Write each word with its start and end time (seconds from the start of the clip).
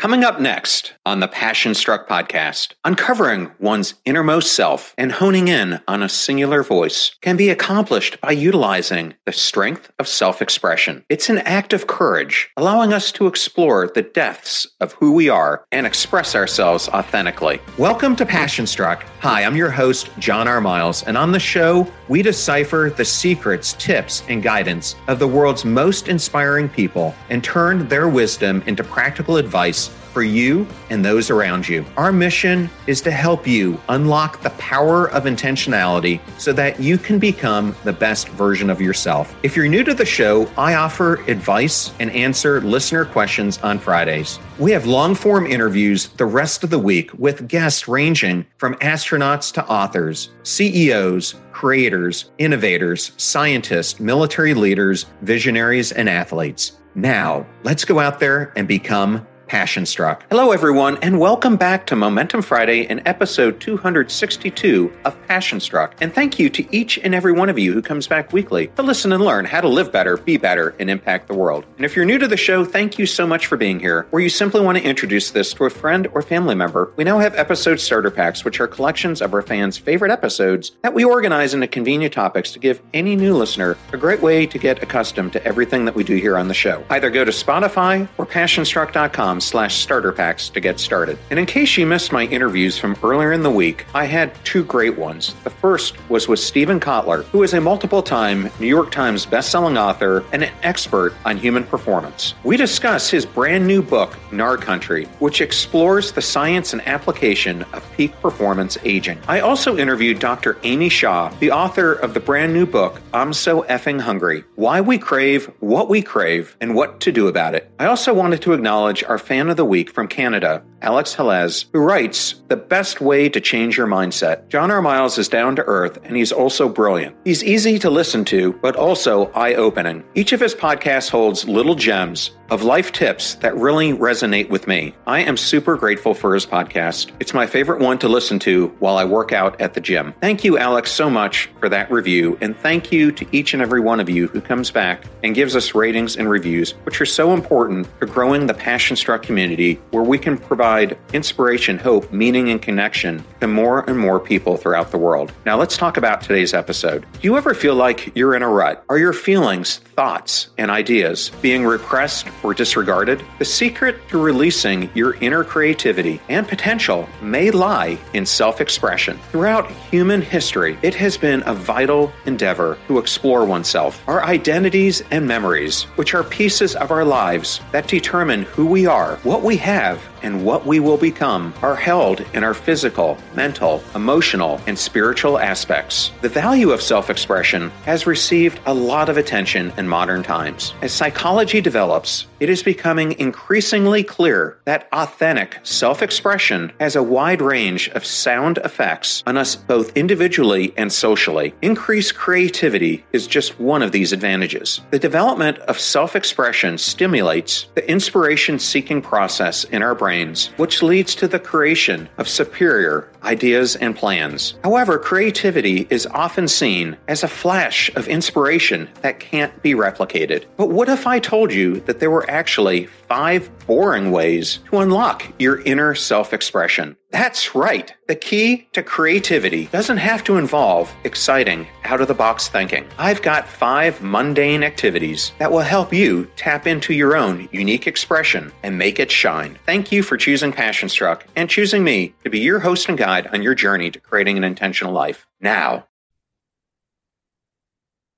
Coming 0.00 0.24
up 0.24 0.40
next 0.40 0.94
on 1.04 1.20
the 1.20 1.28
Passion 1.28 1.74
Struck 1.74 2.08
podcast, 2.08 2.72
uncovering 2.86 3.50
one's 3.58 3.92
innermost 4.06 4.52
self 4.52 4.94
and 4.96 5.12
honing 5.12 5.48
in 5.48 5.78
on 5.86 6.02
a 6.02 6.08
singular 6.08 6.62
voice 6.62 7.14
can 7.20 7.36
be 7.36 7.50
accomplished 7.50 8.18
by 8.22 8.30
utilizing 8.30 9.12
the 9.26 9.32
strength 9.32 9.92
of 9.98 10.08
self 10.08 10.40
expression. 10.40 11.04
It's 11.10 11.28
an 11.28 11.40
act 11.40 11.74
of 11.74 11.86
courage, 11.86 12.48
allowing 12.56 12.94
us 12.94 13.12
to 13.12 13.26
explore 13.26 13.90
the 13.94 14.00
depths 14.00 14.66
of 14.80 14.94
who 14.94 15.12
we 15.12 15.28
are 15.28 15.66
and 15.70 15.86
express 15.86 16.34
ourselves 16.34 16.88
authentically. 16.88 17.60
Welcome 17.76 18.16
to 18.16 18.24
Passion 18.24 18.66
Struck. 18.66 19.04
Hi, 19.18 19.44
I'm 19.44 19.54
your 19.54 19.70
host, 19.70 20.08
John 20.18 20.48
R. 20.48 20.62
Miles, 20.62 21.02
and 21.02 21.18
on 21.18 21.32
the 21.32 21.38
show, 21.38 21.86
we 22.10 22.22
decipher 22.22 22.92
the 22.96 23.04
secrets, 23.04 23.74
tips, 23.74 24.24
and 24.28 24.42
guidance 24.42 24.96
of 25.06 25.20
the 25.20 25.28
world's 25.28 25.64
most 25.64 26.08
inspiring 26.08 26.68
people 26.68 27.14
and 27.28 27.44
turn 27.44 27.86
their 27.86 28.08
wisdom 28.08 28.64
into 28.66 28.82
practical 28.82 29.36
advice 29.36 29.90
for 30.12 30.24
you 30.24 30.66
and 30.90 31.04
those 31.04 31.30
around 31.30 31.68
you. 31.68 31.84
Our 31.96 32.10
mission 32.10 32.68
is 32.88 33.00
to 33.02 33.12
help 33.12 33.46
you 33.46 33.80
unlock 33.88 34.42
the 34.42 34.50
power 34.50 35.08
of 35.10 35.24
intentionality 35.24 36.20
so 36.36 36.52
that 36.52 36.80
you 36.80 36.98
can 36.98 37.20
become 37.20 37.76
the 37.84 37.92
best 37.92 38.28
version 38.30 38.70
of 38.70 38.80
yourself. 38.80 39.34
If 39.44 39.54
you're 39.54 39.68
new 39.68 39.84
to 39.84 39.94
the 39.94 40.04
show, 40.04 40.50
I 40.58 40.74
offer 40.74 41.22
advice 41.30 41.92
and 42.00 42.10
answer 42.10 42.60
listener 42.60 43.04
questions 43.04 43.58
on 43.58 43.78
Fridays. 43.78 44.40
We 44.58 44.72
have 44.72 44.84
long 44.84 45.14
form 45.14 45.46
interviews 45.46 46.08
the 46.08 46.26
rest 46.26 46.64
of 46.64 46.70
the 46.70 46.78
week 46.78 47.12
with 47.14 47.46
guests 47.46 47.86
ranging 47.86 48.46
from 48.58 48.74
astronauts 48.76 49.52
to 49.54 49.66
authors, 49.66 50.30
CEOs, 50.42 51.36
creators, 51.60 52.30
innovators, 52.38 53.12
scientists, 53.18 54.00
military 54.00 54.54
leaders, 54.54 55.04
visionaries, 55.20 55.92
and 55.92 56.08
athletes. 56.08 56.80
Now, 56.94 57.44
let's 57.64 57.84
go 57.84 58.00
out 58.00 58.18
there 58.18 58.50
and 58.56 58.66
become 58.66 59.26
Passion 59.50 59.84
Struck. 59.84 60.24
Hello, 60.30 60.52
everyone, 60.52 60.96
and 61.02 61.18
welcome 61.18 61.56
back 61.56 61.84
to 61.86 61.96
Momentum 61.96 62.40
Friday 62.40 62.82
in 62.82 63.04
episode 63.04 63.58
262 63.58 64.92
of 65.04 65.26
Passion 65.26 65.58
Struck. 65.58 65.96
And 66.00 66.14
thank 66.14 66.38
you 66.38 66.48
to 66.50 66.64
each 66.72 66.98
and 66.98 67.16
every 67.16 67.32
one 67.32 67.48
of 67.48 67.58
you 67.58 67.72
who 67.72 67.82
comes 67.82 68.06
back 68.06 68.32
weekly 68.32 68.68
to 68.76 68.84
listen 68.84 69.10
and 69.10 69.24
learn 69.24 69.44
how 69.44 69.60
to 69.60 69.66
live 69.66 69.90
better, 69.90 70.18
be 70.18 70.36
better, 70.36 70.76
and 70.78 70.88
impact 70.88 71.26
the 71.26 71.34
world. 71.34 71.64
And 71.78 71.84
if 71.84 71.96
you're 71.96 72.04
new 72.04 72.16
to 72.18 72.28
the 72.28 72.36
show, 72.36 72.64
thank 72.64 72.96
you 72.96 73.06
so 73.06 73.26
much 73.26 73.46
for 73.46 73.56
being 73.56 73.80
here. 73.80 74.06
Or 74.12 74.20
you 74.20 74.28
simply 74.28 74.60
want 74.60 74.78
to 74.78 74.84
introduce 74.84 75.32
this 75.32 75.52
to 75.54 75.64
a 75.64 75.70
friend 75.70 76.06
or 76.14 76.22
family 76.22 76.54
member, 76.54 76.92
we 76.94 77.02
now 77.02 77.18
have 77.18 77.34
episode 77.34 77.80
starter 77.80 78.12
packs, 78.12 78.44
which 78.44 78.60
are 78.60 78.68
collections 78.68 79.20
of 79.20 79.34
our 79.34 79.42
fans' 79.42 79.76
favorite 79.76 80.12
episodes 80.12 80.76
that 80.82 80.94
we 80.94 81.02
organize 81.02 81.54
into 81.54 81.66
convenient 81.66 82.14
topics 82.14 82.52
to 82.52 82.60
give 82.60 82.80
any 82.94 83.16
new 83.16 83.36
listener 83.36 83.76
a 83.92 83.96
great 83.96 84.22
way 84.22 84.46
to 84.46 84.58
get 84.58 84.80
accustomed 84.80 85.32
to 85.32 85.44
everything 85.44 85.86
that 85.86 85.96
we 85.96 86.04
do 86.04 86.14
here 86.14 86.38
on 86.38 86.46
the 86.46 86.54
show. 86.54 86.84
Either 86.88 87.10
go 87.10 87.24
to 87.24 87.32
Spotify 87.32 88.06
or 88.16 88.24
passionstruck.com 88.24 89.39
slash 89.40 89.76
starter 89.76 90.12
packs 90.12 90.48
to 90.50 90.60
get 90.60 90.80
started. 90.80 91.18
And 91.30 91.38
in 91.38 91.46
case 91.46 91.76
you 91.76 91.86
missed 91.86 92.12
my 92.12 92.24
interviews 92.24 92.78
from 92.78 92.96
earlier 93.02 93.32
in 93.32 93.42
the 93.42 93.50
week, 93.50 93.86
I 93.94 94.04
had 94.04 94.34
two 94.44 94.64
great 94.64 94.98
ones. 94.98 95.34
The 95.44 95.50
first 95.50 95.94
was 96.08 96.28
with 96.28 96.40
Steven 96.40 96.80
Kotler, 96.80 97.24
who 97.26 97.42
is 97.42 97.54
a 97.54 97.60
multiple 97.60 98.02
time 98.02 98.50
New 98.60 98.66
York 98.66 98.90
Times 98.90 99.26
bestselling 99.26 99.78
author 99.78 100.24
and 100.32 100.42
an 100.42 100.52
expert 100.62 101.14
on 101.24 101.36
human 101.36 101.64
performance. 101.64 102.34
We 102.44 102.56
discuss 102.56 103.10
his 103.10 103.26
brand 103.26 103.66
new 103.66 103.82
book, 103.82 104.12
Gnar 104.30 104.60
Country, 104.60 105.06
which 105.18 105.40
explores 105.40 106.12
the 106.12 106.22
science 106.22 106.72
and 106.72 106.86
application 106.86 107.62
of 107.72 107.84
peak 107.96 108.12
performance 108.20 108.76
aging. 108.84 109.18
I 109.28 109.40
also 109.40 109.76
interviewed 109.76 110.18
Dr. 110.18 110.58
Amy 110.62 110.88
Shah, 110.88 111.30
the 111.40 111.50
author 111.50 111.94
of 111.94 112.14
the 112.14 112.20
brand 112.20 112.52
new 112.52 112.66
book, 112.66 113.00
I'm 113.12 113.32
So 113.32 113.62
Effing 113.64 114.00
Hungry 114.00 114.44
Why 114.56 114.80
We 114.80 114.98
Crave, 114.98 115.46
What 115.60 115.88
We 115.88 116.02
Crave, 116.02 116.56
and 116.60 116.74
What 116.74 117.00
to 117.00 117.12
Do 117.12 117.28
About 117.28 117.54
It. 117.54 117.70
I 117.78 117.86
also 117.86 118.12
wanted 118.12 118.42
to 118.42 118.52
acknowledge 118.52 119.02
our 119.04 119.18
fan 119.30 119.48
of 119.48 119.56
the 119.56 119.64
week 119.64 119.92
from 119.92 120.08
Canada, 120.08 120.60
Alex 120.82 121.14
Helez, 121.14 121.66
who 121.72 121.78
writes 121.78 122.42
The 122.48 122.56
best 122.56 123.00
way 123.00 123.28
to 123.28 123.40
change 123.40 123.76
your 123.76 123.86
mindset. 123.86 124.48
John 124.48 124.72
R. 124.72 124.82
Miles 124.82 125.18
is 125.18 125.28
down 125.28 125.54
to 125.54 125.62
earth 125.68 126.00
and 126.02 126.16
he's 126.16 126.32
also 126.32 126.68
brilliant. 126.68 127.14
He's 127.24 127.44
easy 127.44 127.78
to 127.78 127.90
listen 127.90 128.24
to, 128.24 128.54
but 128.54 128.74
also 128.74 129.26
eye 129.30 129.54
opening. 129.54 130.02
Each 130.16 130.32
of 130.32 130.40
his 130.40 130.52
podcasts 130.52 131.08
holds 131.08 131.46
little 131.46 131.76
gems 131.76 132.32
of 132.50 132.64
life 132.64 132.90
tips 132.90 133.34
that 133.36 133.56
really 133.56 133.92
resonate 133.92 134.48
with 134.48 134.66
me. 134.66 134.92
I 135.06 135.20
am 135.20 135.36
super 135.36 135.76
grateful 135.76 136.14
for 136.14 136.34
his 136.34 136.44
podcast. 136.44 137.12
It's 137.20 137.32
my 137.32 137.46
favorite 137.46 137.80
one 137.80 137.98
to 138.00 138.08
listen 138.08 138.38
to 138.40 138.68
while 138.80 138.96
I 138.96 139.04
work 139.04 139.32
out 139.32 139.60
at 139.60 139.74
the 139.74 139.80
gym. 139.80 140.12
Thank 140.20 140.42
you, 140.42 140.58
Alex, 140.58 140.90
so 140.90 141.08
much 141.08 141.48
for 141.60 141.68
that 141.68 141.90
review, 141.90 142.36
and 142.40 142.56
thank 142.58 142.90
you 142.90 143.12
to 143.12 143.26
each 143.30 143.54
and 143.54 143.62
every 143.62 143.80
one 143.80 144.00
of 144.00 144.08
you 144.08 144.26
who 144.26 144.40
comes 144.40 144.70
back 144.70 145.04
and 145.22 145.34
gives 145.34 145.54
us 145.54 145.74
ratings 145.74 146.16
and 146.16 146.28
reviews, 146.28 146.72
which 146.82 147.00
are 147.00 147.06
so 147.06 147.32
important 147.32 147.86
for 147.98 148.06
growing 148.06 148.46
the 148.46 148.54
Passion 148.54 148.96
Struck 148.96 149.22
community 149.22 149.80
where 149.90 150.02
we 150.02 150.18
can 150.18 150.36
provide 150.36 150.98
inspiration, 151.12 151.78
hope, 151.78 152.12
meaning, 152.12 152.50
and 152.50 152.60
connection 152.60 153.24
to 153.40 153.46
more 153.46 153.88
and 153.88 153.98
more 153.98 154.18
people 154.18 154.56
throughout 154.56 154.90
the 154.90 154.98
world. 154.98 155.32
Now, 155.46 155.56
let's 155.56 155.76
talk 155.76 155.96
about 155.96 156.20
today's 156.20 156.52
episode. 156.52 157.06
Do 157.12 157.20
you 157.22 157.36
ever 157.36 157.54
feel 157.54 157.76
like 157.76 158.14
you're 158.16 158.34
in 158.34 158.42
a 158.42 158.48
rut? 158.48 158.84
Are 158.88 158.98
your 158.98 159.12
feelings, 159.12 159.78
thoughts, 159.94 160.50
and 160.58 160.70
ideas 160.70 161.30
being 161.42 161.64
repressed 161.64 162.26
or 162.42 162.54
disregarded? 162.54 163.24
The 163.38 163.44
secret 163.44 164.08
to 164.08 164.18
releasing 164.18 164.90
your 164.94 165.14
inner 165.14 165.44
creativity 165.44 166.20
and 166.28 166.46
potential 166.46 167.08
may 167.22 167.50
lie 167.50 167.98
in 168.14 168.26
self 168.26 168.60
expression. 168.60 169.18
Throughout 169.30 169.70
human 169.70 170.22
history, 170.22 170.78
it 170.82 170.94
has 170.94 171.16
been 171.16 171.42
a 171.46 171.54
vital 171.54 172.12
endeavor 172.26 172.78
to 172.88 172.98
explore 172.98 173.44
oneself, 173.44 174.02
our 174.08 174.24
identities 174.24 175.02
and 175.10 175.26
memories, 175.26 175.84
which 175.96 176.14
are 176.14 176.24
pieces 176.24 176.76
of 176.76 176.90
our 176.90 177.04
lives 177.04 177.60
that 177.72 177.88
determine 177.88 178.42
who 178.42 178.66
we 178.66 178.86
are, 178.86 179.16
what 179.22 179.42
we 179.42 179.56
have, 179.56 180.00
and 180.22 180.44
what 180.44 180.66
we 180.66 180.80
will 180.80 180.96
become 180.96 181.52
are 181.62 181.74
held 181.74 182.20
in 182.34 182.44
our 182.44 182.54
physical, 182.54 183.16
mental, 183.34 183.82
emotional, 183.94 184.60
and 184.66 184.78
spiritual 184.78 185.38
aspects. 185.38 186.12
The 186.20 186.28
value 186.28 186.70
of 186.70 186.82
self 186.82 187.10
expression 187.10 187.70
has 187.84 188.06
received 188.06 188.60
a 188.66 188.74
lot 188.74 189.08
of 189.08 189.16
attention 189.16 189.72
in 189.76 189.88
modern 189.88 190.22
times. 190.22 190.74
As 190.82 190.92
psychology 190.92 191.60
develops, 191.60 192.26
it 192.38 192.48
is 192.48 192.62
becoming 192.62 193.18
increasingly 193.18 194.02
clear 194.02 194.58
that 194.64 194.88
authentic 194.92 195.58
self 195.62 196.02
expression 196.02 196.72
has 196.80 196.96
a 196.96 197.02
wide 197.02 197.42
range 197.42 197.88
of 197.90 198.04
sound 198.04 198.58
effects 198.58 199.22
on 199.26 199.36
us 199.36 199.56
both 199.56 199.96
individually 199.96 200.72
and 200.76 200.92
socially. 200.92 201.54
Increased 201.62 202.14
creativity 202.14 203.04
is 203.12 203.26
just 203.26 203.58
one 203.60 203.82
of 203.82 203.92
these 203.92 204.12
advantages. 204.12 204.80
The 204.90 204.98
development 204.98 205.58
of 205.60 205.78
self 205.78 206.16
expression 206.16 206.78
stimulates 206.78 207.66
the 207.74 207.88
inspiration 207.90 208.58
seeking 208.58 209.02
process 209.02 209.64
in 209.64 209.82
our 209.82 209.94
brains, 209.94 210.48
which 210.56 210.82
leads 210.82 211.14
to 211.16 211.28
the 211.28 211.38
creation 211.38 212.08
of 212.18 212.28
superior 212.28 213.08
ideas 213.22 213.76
and 213.76 213.94
plans. 213.94 214.54
However, 214.64 214.98
creativity 214.98 215.86
is 215.90 216.06
often 216.06 216.48
seen 216.48 216.96
as 217.08 217.22
a 217.22 217.28
flash 217.28 217.90
of 217.96 218.08
inspiration 218.08 218.88
that 219.02 219.20
can't 219.20 219.62
be 219.62 219.74
replicated. 219.74 220.44
But 220.56 220.70
what 220.70 220.88
if 220.88 221.06
I 221.06 221.18
told 221.18 221.52
you 221.52 221.80
that 221.80 222.00
there 222.00 222.10
were 222.10 222.19
actually 222.28 222.86
five 222.86 223.50
boring 223.66 224.10
ways 224.10 224.58
to 224.70 224.78
unlock 224.78 225.24
your 225.38 225.60
inner 225.62 225.94
self 225.94 226.32
expression? 226.32 226.96
That's 227.10 227.54
right. 227.54 227.92
The 228.08 228.14
key 228.14 228.68
to 228.72 228.82
creativity 228.82 229.66
doesn't 229.66 229.96
have 229.98 230.22
to 230.24 230.36
involve 230.36 230.92
exciting, 231.04 231.66
out 231.84 232.00
of 232.00 232.08
the 232.08 232.14
box 232.14 232.48
thinking. 232.48 232.86
I've 232.98 233.22
got 233.22 233.48
five 233.48 234.00
mundane 234.00 234.62
activities 234.62 235.32
that 235.38 235.50
will 235.50 235.60
help 235.60 235.92
you 235.92 236.30
tap 236.36 236.66
into 236.66 236.94
your 236.94 237.16
own 237.16 237.48
unique 237.52 237.86
expression 237.86 238.52
and 238.62 238.78
make 238.78 239.00
it 239.00 239.10
shine. 239.10 239.58
Thank 239.66 239.90
you 239.90 240.02
for 240.02 240.16
choosing 240.16 240.52
Passion 240.52 240.88
Struck 240.88 241.26
and 241.36 241.50
choosing 241.50 241.82
me 241.82 242.14
to 242.24 242.30
be 242.30 242.40
your 242.40 242.60
host 242.60 242.88
and 242.88 242.96
guide 242.96 243.26
on 243.28 243.42
your 243.42 243.54
journey 243.54 243.90
to 243.90 244.00
creating 244.00 244.36
an 244.36 244.44
intentional 244.44 244.92
life. 244.92 245.26
Now, 245.40 245.86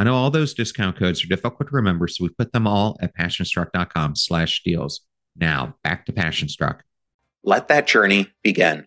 I 0.00 0.02
know 0.02 0.14
all 0.14 0.30
those 0.30 0.54
discount 0.54 0.96
codes 0.96 1.22
are 1.22 1.28
difficult 1.28 1.68
to 1.68 1.76
remember, 1.76 2.08
so 2.08 2.24
we 2.24 2.30
put 2.30 2.52
them 2.52 2.66
all 2.66 2.96
at 3.02 3.14
passionstruck.com 3.14 4.16
slash 4.16 4.62
deals. 4.62 5.02
Now, 5.36 5.74
back 5.84 6.06
to 6.06 6.12
Passionstruck. 6.14 6.80
Let 7.44 7.68
that 7.68 7.86
journey 7.86 8.28
begin. 8.42 8.86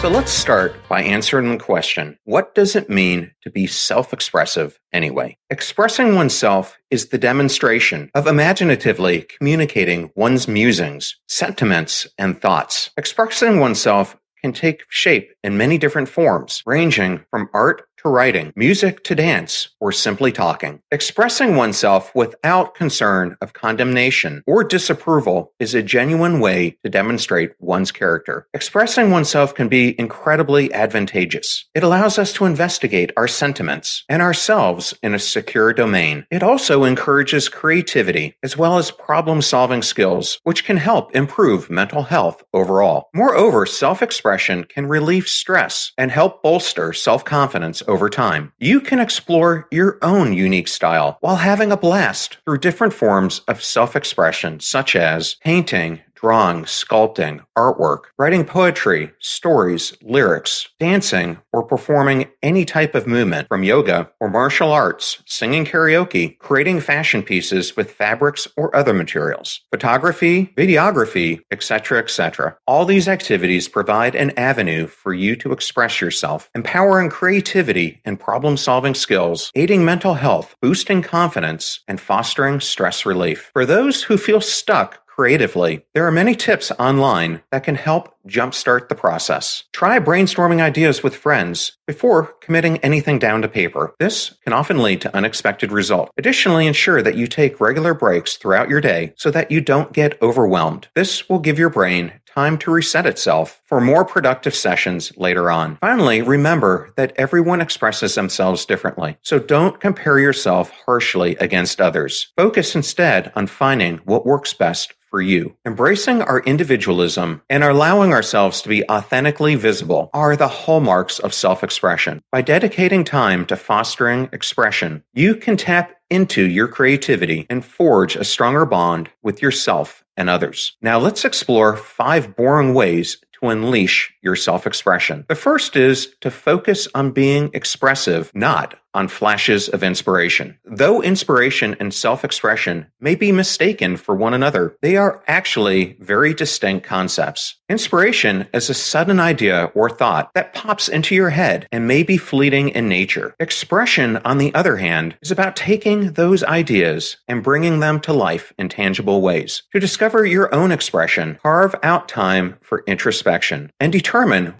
So 0.00 0.08
let's 0.08 0.32
start 0.32 0.76
by 0.88 1.02
answering 1.02 1.50
the 1.50 1.62
question 1.62 2.16
what 2.24 2.54
does 2.54 2.74
it 2.74 2.88
mean 2.88 3.30
to 3.42 3.50
be 3.50 3.66
self 3.66 4.14
expressive 4.14 4.80
anyway? 4.94 5.36
Expressing 5.50 6.14
oneself 6.14 6.78
is 6.90 7.10
the 7.10 7.18
demonstration 7.18 8.10
of 8.14 8.26
imaginatively 8.26 9.26
communicating 9.36 10.10
one's 10.16 10.48
musings, 10.48 11.18
sentiments, 11.28 12.06
and 12.16 12.40
thoughts. 12.40 12.88
Expressing 12.96 13.60
oneself 13.60 14.16
can 14.42 14.52
take 14.52 14.82
shape 14.88 15.32
in 15.44 15.56
many 15.56 15.78
different 15.78 16.08
forms, 16.08 16.62
ranging 16.66 17.24
from 17.30 17.48
art 17.52 17.82
to 18.02 18.08
writing, 18.08 18.52
music 18.56 19.04
to 19.04 19.14
dance, 19.14 19.68
or 19.78 19.92
simply 19.92 20.32
talking. 20.32 20.80
Expressing 20.90 21.56
oneself 21.56 22.14
without 22.14 22.74
concern 22.74 23.36
of 23.42 23.52
condemnation 23.52 24.42
or 24.46 24.64
disapproval 24.64 25.52
is 25.58 25.74
a 25.74 25.82
genuine 25.82 26.40
way 26.40 26.76
to 26.82 26.90
demonstrate 26.90 27.52
one's 27.58 27.92
character. 27.92 28.46
Expressing 28.54 29.10
oneself 29.10 29.54
can 29.54 29.68
be 29.68 29.98
incredibly 29.98 30.72
advantageous. 30.72 31.66
It 31.74 31.82
allows 31.82 32.18
us 32.18 32.32
to 32.34 32.46
investigate 32.46 33.12
our 33.16 33.28
sentiments 33.28 34.04
and 34.08 34.22
ourselves 34.22 34.94
in 35.02 35.14
a 35.14 35.18
secure 35.18 35.72
domain. 35.72 36.26
It 36.30 36.42
also 36.42 36.84
encourages 36.84 37.48
creativity 37.48 38.36
as 38.42 38.56
well 38.56 38.78
as 38.78 38.90
problem 38.90 39.42
solving 39.42 39.82
skills, 39.82 40.40
which 40.44 40.64
can 40.64 40.78
help 40.78 41.14
improve 41.14 41.68
mental 41.68 42.04
health 42.04 42.42
overall. 42.54 43.08
Moreover, 43.14 43.66
self 43.66 44.02
expression 44.02 44.64
can 44.64 44.86
relieve 44.86 45.28
stress 45.28 45.92
and 45.98 46.10
help 46.10 46.42
bolster 46.42 46.92
self 46.92 47.24
confidence 47.24 47.82
over 47.90 48.08
time. 48.08 48.52
You 48.58 48.80
can 48.80 49.00
explore 49.00 49.66
your 49.70 49.98
own 50.00 50.32
unique 50.32 50.68
style 50.68 51.18
while 51.20 51.36
having 51.36 51.72
a 51.72 51.76
blast 51.76 52.38
through 52.44 52.58
different 52.58 52.94
forms 52.94 53.40
of 53.48 53.62
self 53.62 53.96
expression, 53.96 54.60
such 54.60 54.96
as 54.96 55.36
painting, 55.44 56.00
drawing, 56.20 56.64
sculpting, 56.64 57.40
artwork, 57.56 58.02
writing 58.18 58.44
poetry, 58.44 59.10
stories, 59.20 59.96
lyrics, 60.02 60.68
dancing, 60.78 61.38
or 61.52 61.62
performing 61.62 62.28
any 62.42 62.64
type 62.64 62.94
of 62.94 63.06
movement 63.06 63.48
from 63.48 63.62
yoga 63.64 64.10
or 64.20 64.28
martial 64.28 64.70
arts, 64.70 65.22
singing 65.26 65.64
karaoke, 65.64 66.38
creating 66.38 66.80
fashion 66.80 67.22
pieces 67.22 67.76
with 67.76 67.90
fabrics 67.90 68.46
or 68.56 68.74
other 68.76 68.92
materials, 68.92 69.60
photography, 69.70 70.52
videography, 70.56 71.40
etc., 71.50 71.98
etc. 71.98 72.56
All 72.66 72.84
these 72.84 73.08
activities 73.08 73.68
provide 73.68 74.14
an 74.14 74.30
avenue 74.38 74.86
for 74.86 75.14
you 75.14 75.36
to 75.36 75.52
express 75.52 76.00
yourself, 76.00 76.50
empowering 76.54 77.08
creativity 77.08 78.00
and 78.04 78.20
problem 78.20 78.56
solving 78.56 78.94
skills, 78.94 79.50
aiding 79.54 79.84
mental 79.84 80.14
health, 80.14 80.54
boosting 80.60 81.02
confidence, 81.02 81.80
and 81.88 82.00
fostering 82.00 82.60
stress 82.60 83.06
relief. 83.06 83.50
For 83.52 83.64
those 83.64 84.02
who 84.02 84.18
feel 84.18 84.40
stuck 84.40 85.00
creatively, 85.20 85.84
there 85.92 86.06
are 86.06 86.10
many 86.10 86.34
tips 86.34 86.72
online 86.78 87.42
that 87.52 87.62
can 87.62 87.74
help 87.74 88.14
jumpstart 88.26 88.88
the 88.88 88.94
process. 88.94 89.64
Try 89.74 89.98
brainstorming 89.98 90.62
ideas 90.62 91.02
with 91.02 91.14
friends 91.14 91.76
before 91.86 92.32
committing 92.40 92.78
anything 92.78 93.18
down 93.18 93.42
to 93.42 93.48
paper. 93.48 93.94
This 93.98 94.34
can 94.44 94.54
often 94.54 94.78
lead 94.78 95.02
to 95.02 95.14
unexpected 95.14 95.72
results. 95.72 96.10
Additionally, 96.16 96.66
ensure 96.66 97.02
that 97.02 97.18
you 97.18 97.26
take 97.26 97.60
regular 97.60 97.92
breaks 97.92 98.38
throughout 98.38 98.70
your 98.70 98.80
day 98.80 99.12
so 99.18 99.30
that 99.30 99.50
you 99.50 99.60
don't 99.60 99.92
get 99.92 100.16
overwhelmed. 100.22 100.88
This 100.94 101.28
will 101.28 101.38
give 101.38 101.58
your 101.58 101.68
brain 101.68 102.14
time 102.40 102.56
to 102.56 102.70
reset 102.70 103.04
itself 103.04 103.60
for 103.66 103.82
more 103.82 104.02
productive 104.02 104.54
sessions 104.54 105.12
later 105.18 105.50
on. 105.50 105.76
Finally, 105.76 106.22
remember 106.22 106.90
that 106.96 107.12
everyone 107.16 107.60
expresses 107.60 108.14
themselves 108.14 108.64
differently, 108.64 109.18
so 109.20 109.38
don't 109.38 109.78
compare 109.78 110.18
yourself 110.18 110.70
harshly 110.86 111.36
against 111.36 111.82
others. 111.82 112.32
Focus 112.38 112.74
instead 112.74 113.30
on 113.36 113.46
finding 113.46 113.98
what 114.06 114.24
works 114.24 114.54
best 114.54 114.94
for 115.10 115.20
you. 115.20 115.54
Embracing 115.66 116.22
our 116.22 116.40
individualism 116.40 117.42
and 117.50 117.62
allowing 117.62 118.12
ourselves 118.12 118.62
to 118.62 118.68
be 118.68 118.88
authentically 118.88 119.56
visible 119.56 120.08
are 120.14 120.36
the 120.36 120.48
hallmarks 120.48 121.18
of 121.18 121.34
self 121.34 121.62
expression. 121.62 122.22
By 122.32 122.42
dedicating 122.42 123.04
time 123.04 123.44
to 123.46 123.56
fostering 123.56 124.30
expression, 124.32 125.02
you 125.12 125.34
can 125.34 125.56
tap 125.56 125.92
into 126.10 126.48
your 126.48 126.68
creativity 126.68 127.46
and 127.48 127.64
forge 127.64 128.16
a 128.16 128.24
stronger 128.24 128.66
bond 128.66 129.10
with 129.22 129.40
yourself 129.40 130.04
and 130.16 130.28
others. 130.28 130.76
Now 130.82 130.98
let's 130.98 131.24
explore 131.24 131.76
five 131.76 132.36
boring 132.36 132.74
ways 132.74 133.18
to 133.40 133.48
unleash 133.48 134.12
your 134.22 134.36
self 134.36 134.66
expression. 134.66 135.24
The 135.28 135.34
first 135.34 135.76
is 135.76 136.14
to 136.20 136.30
focus 136.30 136.88
on 136.94 137.12
being 137.12 137.50
expressive, 137.52 138.30
not 138.34 138.78
on 138.94 139.08
flashes 139.08 139.68
of 139.68 139.82
inspiration. 139.82 140.58
Though 140.64 141.02
inspiration 141.02 141.76
and 141.80 141.94
self 141.94 142.24
expression 142.24 142.86
may 143.00 143.14
be 143.14 143.32
mistaken 143.32 143.96
for 143.96 144.14
one 144.14 144.34
another, 144.34 144.76
they 144.82 144.96
are 144.96 145.22
actually 145.26 145.96
very 146.00 146.34
distinct 146.34 146.86
concepts. 146.86 147.56
Inspiration 147.68 148.48
is 148.52 148.68
a 148.68 148.74
sudden 148.74 149.20
idea 149.20 149.70
or 149.74 149.88
thought 149.88 150.32
that 150.34 150.54
pops 150.54 150.88
into 150.88 151.14
your 151.14 151.30
head 151.30 151.68
and 151.70 151.86
may 151.86 152.02
be 152.02 152.16
fleeting 152.16 152.70
in 152.70 152.88
nature. 152.88 153.34
Expression, 153.38 154.16
on 154.18 154.38
the 154.38 154.52
other 154.54 154.76
hand, 154.76 155.16
is 155.22 155.30
about 155.30 155.56
taking 155.56 156.12
those 156.12 156.42
ideas 156.42 157.16
and 157.28 157.44
bringing 157.44 157.78
them 157.80 158.00
to 158.00 158.12
life 158.12 158.52
in 158.58 158.68
tangible 158.68 159.20
ways. 159.20 159.62
To 159.72 159.80
discover 159.80 160.24
your 160.24 160.52
own 160.52 160.72
expression, 160.72 161.38
carve 161.42 161.74
out 161.82 162.08
time 162.08 162.56
for 162.60 162.82
introspection 162.86 163.70
and 163.78 163.92
determine 163.92 164.09